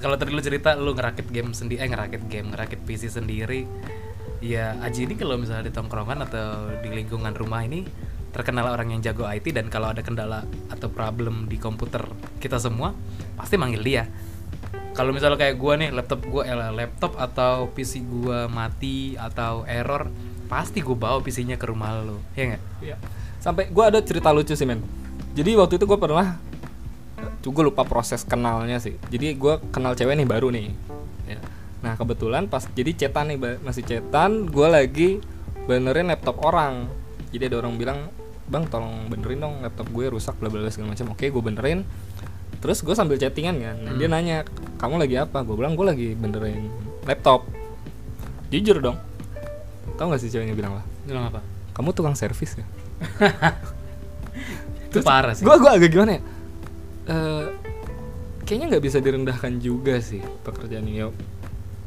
kalau 0.00 0.16
tadi 0.16 0.32
lu 0.32 0.40
cerita 0.40 0.76
lu 0.76 0.92
ngerakit 0.96 1.28
game 1.28 1.52
sendiri 1.52 1.84
eh 1.84 1.88
ngerakit 1.88 2.22
game 2.28 2.52
ngerakit 2.52 2.80
PC 2.84 3.12
sendiri 3.12 3.64
ya 4.44 4.76
Aji 4.84 5.08
ini 5.08 5.14
kalau 5.16 5.40
misalnya 5.40 5.72
di 5.72 5.72
tongkrongan 5.72 6.20
atau 6.28 6.68
di 6.84 6.92
lingkungan 6.92 7.32
rumah 7.32 7.64
ini 7.64 7.88
terkenal 8.36 8.68
orang 8.68 8.92
yang 8.92 9.00
jago 9.00 9.24
IT 9.24 9.56
dan 9.56 9.72
kalau 9.72 9.88
ada 9.94 10.04
kendala 10.04 10.44
atau 10.68 10.92
problem 10.92 11.48
di 11.48 11.56
komputer 11.56 12.04
kita 12.42 12.60
semua 12.60 12.92
pasti 13.40 13.56
manggil 13.56 13.80
dia 13.80 14.04
kalau 14.92 15.16
misalnya 15.16 15.40
kayak 15.40 15.56
gua 15.56 15.80
nih 15.80 15.88
laptop 15.94 16.20
gua 16.28 16.42
eh, 16.44 16.54
laptop 16.76 17.16
atau 17.16 17.72
PC 17.72 18.04
gua 18.04 18.46
mati 18.52 19.16
atau 19.16 19.64
error 19.64 20.12
pasti 20.44 20.84
gua 20.84 20.98
bawa 20.98 21.18
PC-nya 21.24 21.56
ke 21.56 21.64
rumah 21.64 22.04
lo 22.04 22.20
ya 22.36 22.52
nggak 22.52 22.62
Iya. 22.84 22.96
Sampai 23.44 23.68
gue 23.68 23.84
ada 23.84 24.00
cerita 24.00 24.32
lucu 24.32 24.56
sih 24.56 24.64
men. 24.64 24.80
Jadi 25.36 25.52
waktu 25.52 25.76
itu 25.76 25.84
gue 25.84 26.00
pernah, 26.00 26.40
gue 27.44 27.64
lupa 27.64 27.84
proses 27.84 28.24
kenalnya 28.24 28.80
sih. 28.80 28.96
Jadi 29.12 29.36
gue 29.36 29.60
kenal 29.68 29.92
cewek 29.92 30.16
nih 30.16 30.24
baru 30.24 30.48
nih. 30.48 30.72
Ya. 31.28 31.36
Nah 31.84 31.94
kebetulan 32.00 32.48
pas 32.48 32.64
jadi 32.72 32.96
cetan 32.96 33.28
nih 33.28 33.60
masih 33.60 33.84
cetan, 33.84 34.48
gue 34.48 34.68
lagi 34.68 35.10
benerin 35.68 36.08
laptop 36.08 36.40
orang. 36.40 36.88
Jadi 37.28 37.52
ada 37.52 37.60
orang 37.60 37.76
bilang, 37.76 37.98
bang 38.48 38.64
tolong 38.72 39.12
benerin 39.12 39.44
dong 39.44 39.54
laptop 39.60 39.92
gue 39.92 40.08
rusak 40.08 40.40
bla 40.40 40.48
bla 40.48 40.64
bla 40.64 40.72
segala 40.72 40.96
macam. 40.96 41.12
Oke 41.12 41.28
gue 41.28 41.42
benerin. 41.44 41.84
Terus 42.64 42.80
gue 42.80 42.96
sambil 42.96 43.20
chattingan 43.20 43.60
kan. 43.60 43.76
Nah, 43.76 43.92
Dia 44.00 44.08
nanya, 44.08 44.48
kamu 44.80 44.96
lagi 45.04 45.20
apa? 45.20 45.44
Gue 45.44 45.60
bilang 45.60 45.76
gue 45.76 45.84
lagi 45.84 46.08
benerin 46.16 46.72
laptop. 47.04 47.44
Jujur 48.48 48.80
dong. 48.80 48.96
Tahu 50.00 50.08
gak 50.08 50.22
sih 50.24 50.32
ceweknya 50.32 50.56
bilang 50.56 50.80
lah? 50.80 50.84
bilang 51.04 51.28
apa 51.28 51.44
Kamu 51.76 51.92
tukang 51.92 52.16
servis 52.16 52.56
ya? 52.56 52.64
itu 54.94 55.02
parah 55.02 55.34
sih 55.34 55.42
gue 55.42 55.54
gue 55.58 55.70
agak 55.70 55.90
gimana 55.90 56.18
ya 56.18 56.22
Eh, 57.04 57.46
kayaknya 58.48 58.66
nggak 58.72 58.84
bisa 58.88 58.96
direndahkan 58.96 59.60
juga 59.60 60.00
sih 60.00 60.24
pekerjaan 60.40 60.88
ini 60.88 61.04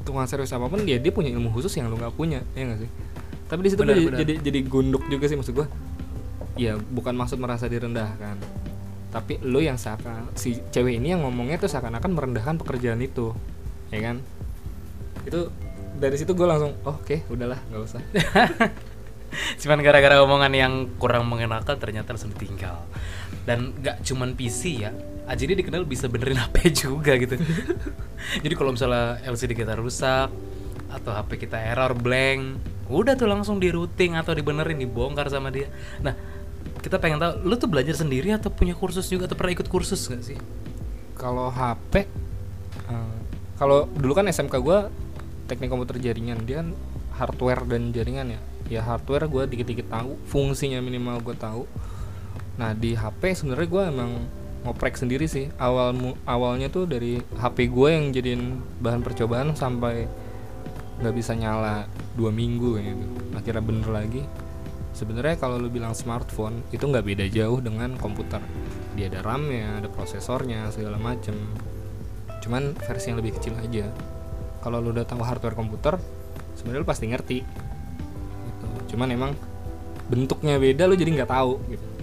tukang 0.08 0.24
servis 0.26 0.56
apa 0.56 0.72
pun 0.72 0.80
dia 0.88 0.96
dia 0.98 1.12
punya 1.12 1.28
ilmu 1.36 1.52
khusus 1.52 1.76
yang 1.76 1.91
lu 1.91 2.00
nggak 2.00 2.15
punya 2.15 2.39
ya 2.56 2.63
nggak 2.63 2.80
sih? 2.88 2.89
Tapi 3.48 3.60
di 3.63 3.70
situ 3.76 3.84
benar. 3.84 3.96
jadi 4.15 4.34
jadi 4.39 4.60
gunduk 4.63 5.04
juga 5.12 5.28
sih 5.28 5.36
maksud 5.36 5.54
gue 5.56 5.67
ya 6.56 6.80
bukan 6.80 7.13
maksud 7.20 7.36
merasa 7.38 7.67
direndahkan. 7.67 8.39
Tapi 9.12 9.43
lu 9.43 9.60
yang 9.60 9.76
seakan 9.76 10.32
si 10.39 10.63
cewek 10.72 11.00
ini 11.00 11.15
yang 11.15 11.28
ngomongnya 11.28 11.60
tuh 11.60 11.72
seakan-akan 11.72 12.12
merendahkan 12.15 12.56
pekerjaan 12.60 13.04
itu 13.04 13.36
ya 13.91 14.00
kan? 14.00 14.24
Itu 15.28 15.52
dari 16.00 16.15
situ 16.15 16.32
gue 16.32 16.48
langsung 16.48 16.72
oh, 16.88 16.96
oke 16.96 17.28
udahlah 17.28 17.60
nggak 17.67 17.82
usah. 17.84 18.02
Cuman 19.62 19.84
gara-gara 19.84 20.24
omongan 20.24 20.54
yang 20.56 20.74
kurang 20.96 21.28
mengenakan 21.28 21.76
ternyata 21.76 22.15
langsung 22.15 22.32
ditinggal. 22.32 22.80
Dan 23.43 23.76
gak 23.80 24.04
cuman 24.04 24.36
PC 24.36 24.88
ya 24.88 24.91
Aji 25.28 25.44
ini 25.52 25.56
dikenal 25.60 25.84
bisa 25.84 26.08
benerin 26.08 26.40
HP 26.44 26.72
juga 26.72 27.20
gitu. 27.20 27.36
Jadi 28.44 28.54
kalau 28.56 28.72
misalnya 28.72 29.20
LCD 29.28 29.54
kita 29.54 29.76
rusak 29.76 30.32
atau 30.88 31.12
HP 31.12 31.48
kita 31.48 31.60
error 31.60 31.92
blank 31.92 32.63
udah 32.88 33.20
tuh 33.20 33.28
langsung 33.28 33.60
di 33.60 33.68
routing 33.68 34.16
atau 34.16 34.32
dibenerin 34.32 34.80
dibongkar 34.80 35.28
sama 35.28 35.52
dia. 35.52 35.68
Nah 36.00 36.16
kita 36.80 37.04
pengen 37.04 37.20
tahu 37.20 37.44
lu 37.44 37.56
tuh 37.60 37.68
belajar 37.68 38.00
sendiri 38.00 38.32
atau 38.32 38.48
punya 38.48 38.72
kursus 38.72 39.12
juga 39.12 39.28
atau 39.28 39.36
pernah 39.36 39.52
ikut 39.52 39.68
kursus 39.68 40.08
gak 40.08 40.24
sih? 40.24 40.40
Kalau 41.20 41.52
HP 41.52 42.08
eh, 42.88 43.18
kalau 43.60 43.92
dulu 43.92 44.16
kan 44.16 44.32
SMK 44.32 44.56
gue 44.63 44.80
teknik 45.52 45.68
komputer 45.68 46.00
jaringan 46.00 46.40
dia 46.48 46.63
kan 46.63 46.72
hardware 47.20 47.68
dan 47.68 47.92
jaringan 47.92 48.38
ya. 48.38 48.40
Ya 48.68 48.82
hardware 48.84 49.28
gue 49.28 49.44
dikit-dikit 49.52 49.92
tahu 49.92 50.16
fungsinya 50.32 50.80
minimal 50.80 51.20
gue 51.20 51.36
tahu. 51.36 51.68
Nah 52.56 52.72
di 52.72 52.96
HP 52.96 53.36
sebenarnya 53.36 53.68
gue 53.68 53.84
emang 53.92 54.12
ngoprek 54.65 54.98
sendiri 54.98 55.30
sih. 55.30 55.52
Awal 55.60 56.15
awalnya 56.26 56.72
tuh 56.72 56.89
dari 56.89 57.22
HP 57.38 57.70
gue 57.70 57.89
yang 57.93 58.06
jadiin 58.13 58.43
bahan 58.82 59.02
percobaan 59.06 59.54
sampai 59.54 60.08
nggak 60.98 61.13
bisa 61.13 61.38
nyala 61.38 61.86
dua 62.17 62.34
minggu 62.34 62.82
gitu. 62.82 63.06
Akhirnya 63.38 63.63
bener 63.63 63.89
lagi. 63.89 64.24
Sebenarnya 64.98 65.38
kalau 65.38 65.62
lu 65.62 65.70
bilang 65.70 65.93
smartphone 65.93 66.65
itu 66.74 66.82
nggak 66.82 67.06
beda 67.06 67.26
jauh 67.30 67.62
dengan 67.62 67.93
komputer. 68.02 68.41
Dia 68.98 69.13
ada 69.13 69.22
RAM-nya 69.22 69.86
ada 69.86 69.89
prosesornya 69.93 70.74
segala 70.74 70.98
macem. 70.98 71.38
Cuman 72.41 72.74
versi 72.82 73.13
yang 73.13 73.22
lebih 73.22 73.38
kecil 73.38 73.54
aja. 73.62 73.93
Kalau 74.65 74.82
lu 74.82 74.89
udah 74.89 75.06
tahu 75.06 75.22
hardware 75.22 75.54
komputer 75.54 76.02
sebenarnya 76.58 76.82
lu 76.82 76.89
pasti 76.89 77.06
ngerti. 77.06 77.39
Gitu. 78.48 78.67
cuman 78.96 79.12
emang 79.13 79.32
bentuknya 80.08 80.56
beda 80.58 80.88
lu 80.89 80.98
jadi 80.98 81.22
nggak 81.22 81.30
tahu 81.30 81.62
gitu. 81.70 81.97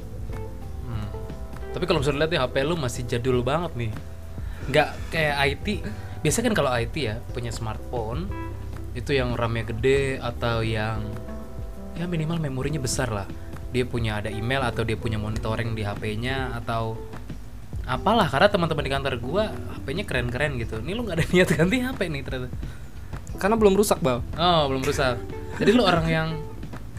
Tapi 1.75 1.85
kalau 1.85 1.99
misalnya 2.01 2.25
lihat 2.25 2.33
ya 2.39 2.41
HP 2.47 2.55
lu 2.63 2.79
masih 2.79 3.03
jadul 3.05 3.43
banget 3.43 3.75
nih. 3.75 3.93
Nggak 4.71 4.89
kayak 5.11 5.35
IT. 5.51 5.67
Biasanya 6.23 6.45
kan 6.49 6.55
kalau 6.55 6.71
IT 6.73 6.95
ya 6.95 7.19
punya 7.35 7.51
smartphone 7.51 8.31
itu 8.95 9.11
yang 9.11 9.35
RAM-nya 9.35 9.67
gede 9.75 10.23
atau 10.23 10.63
yang 10.63 11.03
ya 11.99 12.07
minimal 12.07 12.39
memorinya 12.39 12.79
besar 12.79 13.11
lah. 13.11 13.27
Dia 13.75 13.83
punya 13.83 14.23
ada 14.23 14.31
email 14.31 14.63
atau 14.63 14.87
dia 14.87 14.95
punya 14.95 15.19
monitoring 15.19 15.75
di 15.75 15.83
HP-nya 15.83 16.55
atau 16.63 16.95
apalah 17.85 18.31
karena 18.31 18.49
teman-teman 18.49 18.85
di 18.87 18.93
kantor 18.95 19.15
gua 19.21 19.45
HP-nya 19.77 20.07
keren-keren 20.07 20.57
gitu. 20.63 20.79
Ini 20.79 20.95
lu 20.95 21.03
nggak 21.05 21.17
ada 21.21 21.27
niat 21.35 21.49
ganti 21.51 21.77
HP 21.83 22.01
nih 22.09 22.23
ternyata. 22.23 22.49
karena 23.35 23.59
belum 23.59 23.75
rusak 23.75 23.99
bal 23.99 24.23
Oh, 24.39 24.71
belum 24.71 24.87
rusak. 24.87 25.19
Jadi 25.59 25.75
lu 25.75 25.83
orang 25.83 26.07
yang 26.07 26.29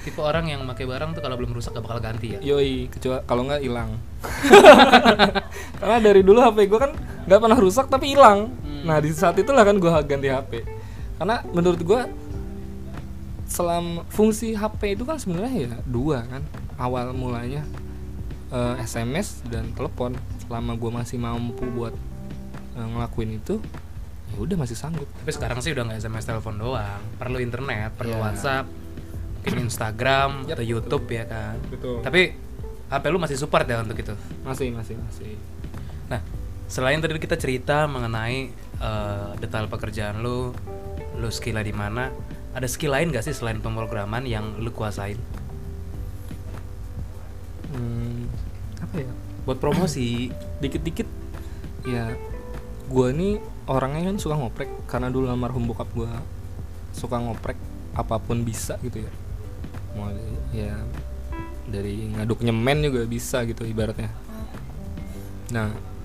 tipe 0.06 0.22
orang 0.22 0.46
yang 0.46 0.62
pakai 0.70 0.86
barang 0.86 1.18
tuh 1.18 1.22
kalau 1.26 1.34
belum 1.34 1.58
rusak 1.58 1.74
gak 1.74 1.82
bakal 1.82 1.98
ganti 1.98 2.38
ya. 2.38 2.40
yoi 2.46 2.86
kecuali 2.94 3.26
kalau 3.26 3.42
nggak 3.50 3.62
hilang. 3.66 3.90
Karena 5.82 5.98
dari 5.98 6.22
dulu 6.22 6.40
HP 6.46 6.70
gue 6.70 6.80
kan 6.80 6.92
nggak 7.26 7.40
pernah 7.42 7.58
rusak 7.58 7.90
tapi 7.90 8.14
hilang. 8.14 8.54
Nah 8.86 9.02
di 9.02 9.10
saat 9.10 9.34
itulah 9.42 9.66
kan 9.66 9.82
gue 9.82 9.90
ganti 10.06 10.30
HP 10.30 10.52
karena 11.16 11.40
menurut 11.56 11.80
gue 11.80 12.02
selam 13.48 14.04
fungsi 14.12 14.52
HP 14.52 15.00
itu 15.00 15.08
kan 15.08 15.18
sebenarnya 15.18 15.54
ya 15.66 15.74
dua 15.90 16.22
kan. 16.28 16.46
Awal 16.78 17.16
mulanya 17.18 17.66
eh, 18.54 18.76
SMS 18.86 19.42
dan 19.50 19.74
telepon. 19.74 20.14
Selama 20.46 20.78
gue 20.78 20.92
masih 20.94 21.18
mampu 21.18 21.66
buat 21.74 21.96
eh, 22.78 22.86
ngelakuin 22.86 23.42
itu 23.42 23.58
ya 24.34 24.38
udah 24.42 24.58
masih 24.60 24.78
sanggup. 24.78 25.08
Tapi 25.08 25.32
sekarang 25.34 25.60
sih 25.66 25.72
udah 25.74 25.88
nggak 25.88 26.00
SMS 26.04 26.26
telepon 26.28 26.58
doang, 26.58 27.02
perlu 27.18 27.38
internet, 27.42 27.94
perlu 27.96 28.18
Iya. 28.18 28.22
WhatsApp, 28.22 28.66
mungkin 29.46 29.70
Instagram 29.70 30.50
Yap, 30.50 30.58
atau 30.58 30.66
YouTube 30.66 31.06
ya 31.14 31.30
kan. 31.30 31.62
betul 31.70 32.02
Tapi 32.02 32.34
HP 32.90 33.04
lu 33.14 33.22
masih 33.22 33.38
support 33.38 33.70
ya 33.70 33.86
untuk 33.86 33.98
itu. 34.02 34.18
masih 34.42 34.74
masih 34.74 34.98
masih 34.98 35.38
Nah, 36.10 36.22
selain 36.66 36.98
tadi 36.98 37.22
kita 37.22 37.38
cerita 37.38 37.86
mengenai 37.86 38.50
eh, 38.82 39.30
detail 39.38 39.70
pekerjaan 39.70 40.26
lu, 40.26 40.50
lu 41.22 41.30
skillnya 41.30 41.62
di 41.62 41.74
mana, 41.74 42.10
ada 42.58 42.66
skill 42.66 42.98
lain 42.98 43.14
gak 43.14 43.26
sih 43.26 43.34
selain 43.38 43.62
pemrograman 43.62 44.26
yang 44.26 44.58
lu 44.58 44.74
kuasain? 44.74 45.18
Hmm, 47.74 48.30
apa 48.82 48.96
ya 49.06 49.12
Buat 49.46 49.62
promosi. 49.62 50.30
dikit-dikit 50.62 51.06
ya 51.86 52.18
gue 52.86 53.08
nih 53.14 53.38
orangnya 53.70 54.10
kan 54.10 54.18
suka 54.18 54.38
ngoprek 54.38 54.70
karena 54.90 55.10
dulu 55.14 55.30
almarhum 55.30 55.70
bokap 55.70 55.90
gue 55.94 56.10
suka 56.94 57.18
ngoprek 57.22 57.58
apa 57.94 58.18
pun 58.18 58.42
bisa 58.42 58.78
gitu 58.82 59.06
ya 59.06 59.12
mau 59.96 60.12
ya 60.54 60.76
dari 61.66 62.14
ngaduk 62.14 62.46
nyemen 62.46 62.86
juga 62.86 63.02
bisa 63.10 63.42
gitu 63.48 63.66
ibaratnya. 63.66 64.12
Nah 65.50 65.96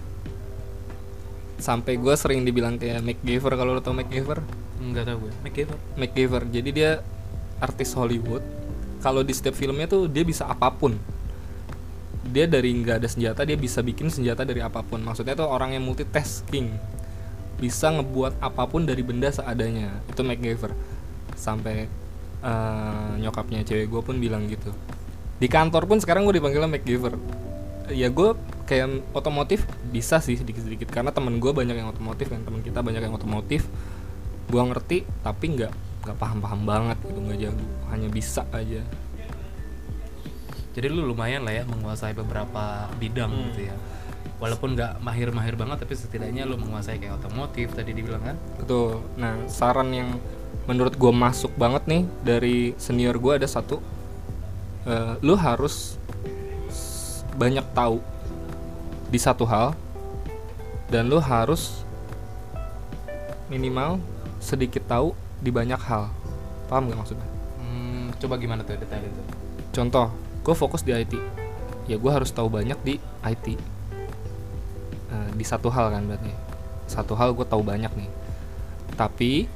sampai 1.61 2.01
gue 2.01 2.15
sering 2.17 2.43
dibilang 2.43 2.81
kayak 2.81 3.05
MacGyver 3.05 3.53
kalau 3.53 3.77
lo 3.77 3.85
tau 3.85 3.93
MacGyver? 3.93 4.41
Enggak 4.81 5.13
tahu 5.13 5.29
gue. 5.29 5.33
MacGyver. 5.45 5.79
MacGyver. 6.01 6.43
Jadi 6.49 6.71
dia 6.73 6.91
artis 7.61 7.93
Hollywood. 7.93 8.41
Kalau 9.05 9.21
di 9.21 9.37
setiap 9.37 9.53
filmnya 9.53 9.85
tuh 9.85 10.09
dia 10.09 10.25
bisa 10.25 10.49
apa 10.49 10.73
pun. 10.73 10.97
Dia 12.25 12.49
dari 12.49 12.73
nggak 12.73 13.05
ada 13.05 13.09
senjata 13.09 13.45
dia 13.45 13.57
bisa 13.61 13.85
bikin 13.85 14.09
senjata 14.09 14.45
dari 14.49 14.65
apa 14.65 14.81
pun. 14.81 15.05
Maksudnya 15.05 15.37
tuh 15.37 15.49
orang 15.49 15.77
yang 15.77 15.85
multitasking. 15.85 16.73
Bisa 17.61 17.93
ngebuat 17.93 18.41
apa 18.41 18.65
pun 18.65 18.89
dari 18.89 19.05
benda 19.05 19.29
seadanya. 19.29 20.01
Itu 20.09 20.25
MacGyver. 20.25 20.73
Sampai 21.37 21.93
eh, 22.41 23.11
nyokapnya 23.21 23.65
cewek 23.65 23.89
gue 23.89 24.01
pun 24.03 24.17
bilang 24.17 24.49
gitu 24.49 24.73
di 25.41 25.49
kantor 25.49 25.89
pun 25.89 25.99
sekarang 26.01 26.29
gue 26.29 26.37
dipanggilnya 26.37 26.69
MacGyver 26.69 27.17
ya 27.91 28.07
gue 28.07 28.29
kayak 28.69 29.03
otomotif 29.17 29.67
bisa 29.91 30.23
sih 30.23 30.39
sedikit-sedikit 30.39 30.93
karena 30.93 31.11
temen 31.11 31.43
gue 31.43 31.51
banyak 31.51 31.75
yang 31.75 31.91
otomotif 31.91 32.31
kan 32.31 32.45
teman 32.45 32.63
kita 32.63 32.85
banyak 32.85 33.03
yang 33.03 33.15
otomotif 33.17 33.67
gue 34.47 34.63
ngerti 34.63 35.03
tapi 35.23 35.59
nggak 35.59 35.73
nggak 36.07 36.17
paham-paham 36.17 36.61
banget 36.65 36.99
gitu 37.03 37.19
nggak 37.19 37.39
jago 37.39 37.67
hanya 37.91 38.09
bisa 38.09 38.47
aja 38.55 38.83
Jadi 40.71 40.87
lu 40.87 41.03
lumayan 41.03 41.43
lah 41.43 41.51
ya 41.51 41.65
menguasai 41.67 42.15
beberapa 42.15 42.87
bidang 43.03 43.31
Hmm. 43.35 43.47
gitu 43.51 43.61
ya. 43.69 43.77
Walaupun 44.39 44.79
nggak 44.79 45.03
mahir-mahir 45.03 45.59
banget 45.59 45.83
tapi 45.83 45.99
setidaknya 45.99 46.47
lu 46.47 46.57
menguasai 46.57 46.97
kayak 47.03 47.21
otomotif 47.21 47.75
tadi 47.75 47.91
dibilang 47.93 48.23
kan. 48.23 48.37
Betul. 48.57 49.03
Nah, 49.19 49.35
saran 49.51 49.91
yang 49.91 50.17
menurut 50.71 50.95
gue 50.95 51.11
masuk 51.11 51.51
banget 51.59 51.83
nih 51.91 52.03
dari 52.23 52.57
senior 52.79 53.19
gue 53.19 53.43
ada 53.43 53.49
satu. 53.51 53.83
Eh, 54.87 55.19
lu 55.27 55.35
harus 55.35 55.99
banyak 57.35 57.67
tahu 57.75 57.99
di 59.11 59.19
satu 59.19 59.43
hal 59.43 59.75
dan 60.87 61.11
lu 61.11 61.19
harus 61.19 61.83
minimal 63.51 63.99
sedikit 64.39 64.87
tahu 64.87 65.11
di 65.43 65.51
banyak 65.51 65.83
hal. 65.83 66.07
Paham 66.71 66.87
nggak 66.87 66.99
maksudnya? 67.03 67.29
Hmm, 67.59 68.15
coba 68.23 68.39
gimana 68.39 68.63
tuh 68.63 68.79
detail 68.79 69.03
itu? 69.03 69.23
contoh 69.71 70.11
gue 70.43 70.51
fokus 70.51 70.83
di 70.83 70.91
IT 70.91 71.15
ya 71.87 71.95
gue 71.95 72.11
harus 72.11 72.35
tahu 72.35 72.51
banyak 72.51 72.75
di 72.83 72.99
IT 73.23 73.55
Eh, 75.11 75.31
di 75.35 75.43
satu 75.43 75.67
hal 75.75 75.91
kan 75.91 76.07
berarti. 76.07 76.31
Satu 76.87 77.19
hal 77.19 77.35
gue 77.35 77.43
tahu 77.43 77.67
banyak 77.67 77.91
nih. 77.99 78.11
Tapi 78.95 79.51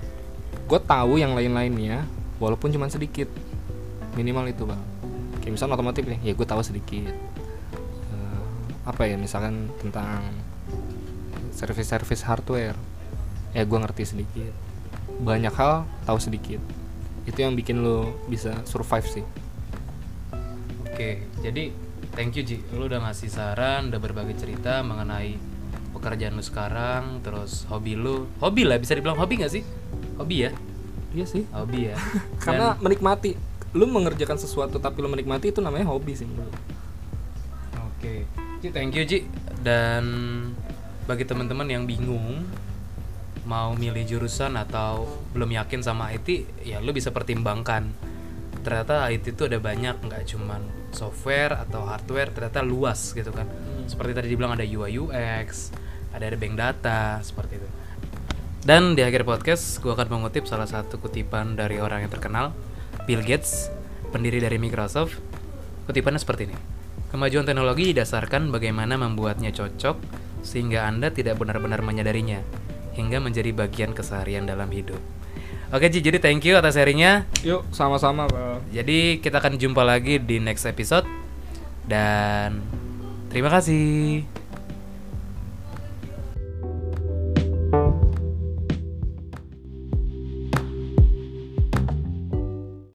gue 0.64 0.80
tahu 0.80 1.20
yang 1.20 1.36
lain-lainnya 1.36 2.08
walaupun 2.40 2.72
cuma 2.72 2.88
sedikit. 2.88 3.28
Minimal 4.16 4.50
itu 4.50 4.64
bang. 4.64 4.80
Kayak 5.42 5.52
misalnya 5.60 5.74
otomotif 5.76 6.04
nih 6.08 6.20
ya 6.24 6.32
gue 6.32 6.46
tahu 6.46 6.62
sedikit. 6.64 7.14
Eh, 8.10 8.42
apa 8.88 9.02
ya 9.04 9.20
misalkan 9.20 9.68
tentang 9.82 10.24
service-service 11.52 12.24
hardware. 12.24 12.78
Ya 13.52 13.62
gue 13.62 13.78
ngerti 13.78 14.02
sedikit. 14.16 14.52
Banyak 15.20 15.54
hal 15.54 15.86
tahu 16.08 16.18
sedikit. 16.18 16.58
Itu 17.24 17.38
yang 17.40 17.54
bikin 17.56 17.80
lo 17.84 18.12
bisa 18.26 18.64
survive 18.66 19.06
sih. 19.06 19.24
Oke, 20.94 21.26
jadi 21.42 21.74
thank 22.14 22.38
you 22.38 22.46
Ji, 22.46 22.62
lu 22.70 22.86
udah 22.86 23.02
ngasih 23.02 23.26
saran, 23.26 23.90
udah 23.90 23.98
berbagi 23.98 24.38
cerita 24.38 24.78
mengenai 24.86 25.34
pekerjaan 25.90 26.38
lu 26.38 26.44
sekarang, 26.44 27.18
terus 27.24 27.66
hobi 27.66 27.98
lu, 27.98 28.30
hobi 28.38 28.62
lah 28.62 28.78
bisa 28.78 28.94
dibilang 28.94 29.18
hobi 29.18 29.42
gak 29.42 29.50
sih? 29.50 29.66
Hobi 30.14 30.46
ya, 30.46 30.50
iya 31.14 31.26
sih 31.26 31.42
hobi 31.50 31.90
ya. 31.90 31.96
karena 32.44 32.78
menikmati 32.78 33.34
lu 33.74 33.90
mengerjakan 33.90 34.38
sesuatu 34.38 34.78
tapi 34.78 35.02
lu 35.02 35.10
menikmati 35.10 35.50
itu 35.50 35.58
namanya 35.58 35.90
hobi 35.90 36.14
sih 36.14 36.26
menurut. 36.26 36.54
Oke, 37.90 38.26
Ji, 38.62 38.68
thank 38.70 38.94
you 38.94 39.02
Ji. 39.02 39.26
Dan 39.64 40.04
bagi 41.10 41.26
teman-teman 41.26 41.66
yang 41.66 41.84
bingung 41.84 42.46
mau 43.44 43.76
milih 43.76 44.08
jurusan 44.08 44.56
atau 44.56 45.04
belum 45.36 45.52
yakin 45.52 45.84
sama 45.84 46.14
IT, 46.14 46.48
ya 46.64 46.78
lu 46.80 46.94
bisa 46.94 47.10
pertimbangkan. 47.12 47.92
Ternyata 48.64 49.10
IT 49.12 49.36
itu 49.36 49.44
ada 49.44 49.60
banyak, 49.60 50.00
nggak 50.00 50.22
cuman 50.30 50.64
software 50.94 51.52
atau 51.68 51.84
hardware, 51.84 52.32
ternyata 52.32 52.64
luas 52.64 53.12
gitu 53.12 53.28
kan. 53.34 53.44
Seperti 53.84 54.16
tadi 54.16 54.26
dibilang 54.32 54.56
ada 54.56 54.64
UI 54.64 54.96
UX, 54.96 55.74
ada 56.16 56.24
ada 56.30 56.36
bank 56.40 56.54
data, 56.56 57.20
seperti 57.20 57.60
itu. 57.60 57.68
Dan 58.64 58.96
di 58.96 59.04
akhir 59.04 59.28
podcast, 59.28 59.76
gue 59.84 59.92
akan 59.92 60.08
mengutip 60.08 60.48
salah 60.48 60.64
satu 60.64 60.96
kutipan 60.96 61.52
dari 61.52 61.76
orang 61.84 62.08
yang 62.08 62.12
terkenal, 62.12 62.56
Bill 63.04 63.20
Gates, 63.20 63.68
pendiri 64.08 64.40
dari 64.40 64.56
Microsoft. 64.56 65.20
Kutipannya 65.84 66.16
seperti 66.16 66.48
ini. 66.48 66.56
Kemajuan 67.12 67.44
teknologi 67.44 67.92
didasarkan 67.92 68.48
bagaimana 68.48 68.96
membuatnya 68.96 69.52
cocok 69.52 70.00
sehingga 70.40 70.88
Anda 70.88 71.12
tidak 71.12 71.36
benar-benar 71.36 71.84
menyadarinya 71.84 72.40
hingga 72.96 73.20
menjadi 73.20 73.52
bagian 73.52 73.92
keseharian 73.92 74.48
dalam 74.48 74.72
hidup. 74.72 74.98
Oke 75.68 75.92
Ji, 75.92 76.00
jadi 76.00 76.16
thank 76.16 76.48
you 76.48 76.56
atas 76.56 76.80
sharingnya. 76.80 77.28
yuk 77.44 77.68
sama-sama. 77.68 78.24
Jadi 78.72 79.20
kita 79.20 79.44
akan 79.44 79.60
jumpa 79.60 79.84
lagi 79.84 80.16
di 80.16 80.40
next 80.40 80.64
episode 80.64 81.04
dan 81.84 82.64
terima 83.28 83.52
kasih. 83.52 84.24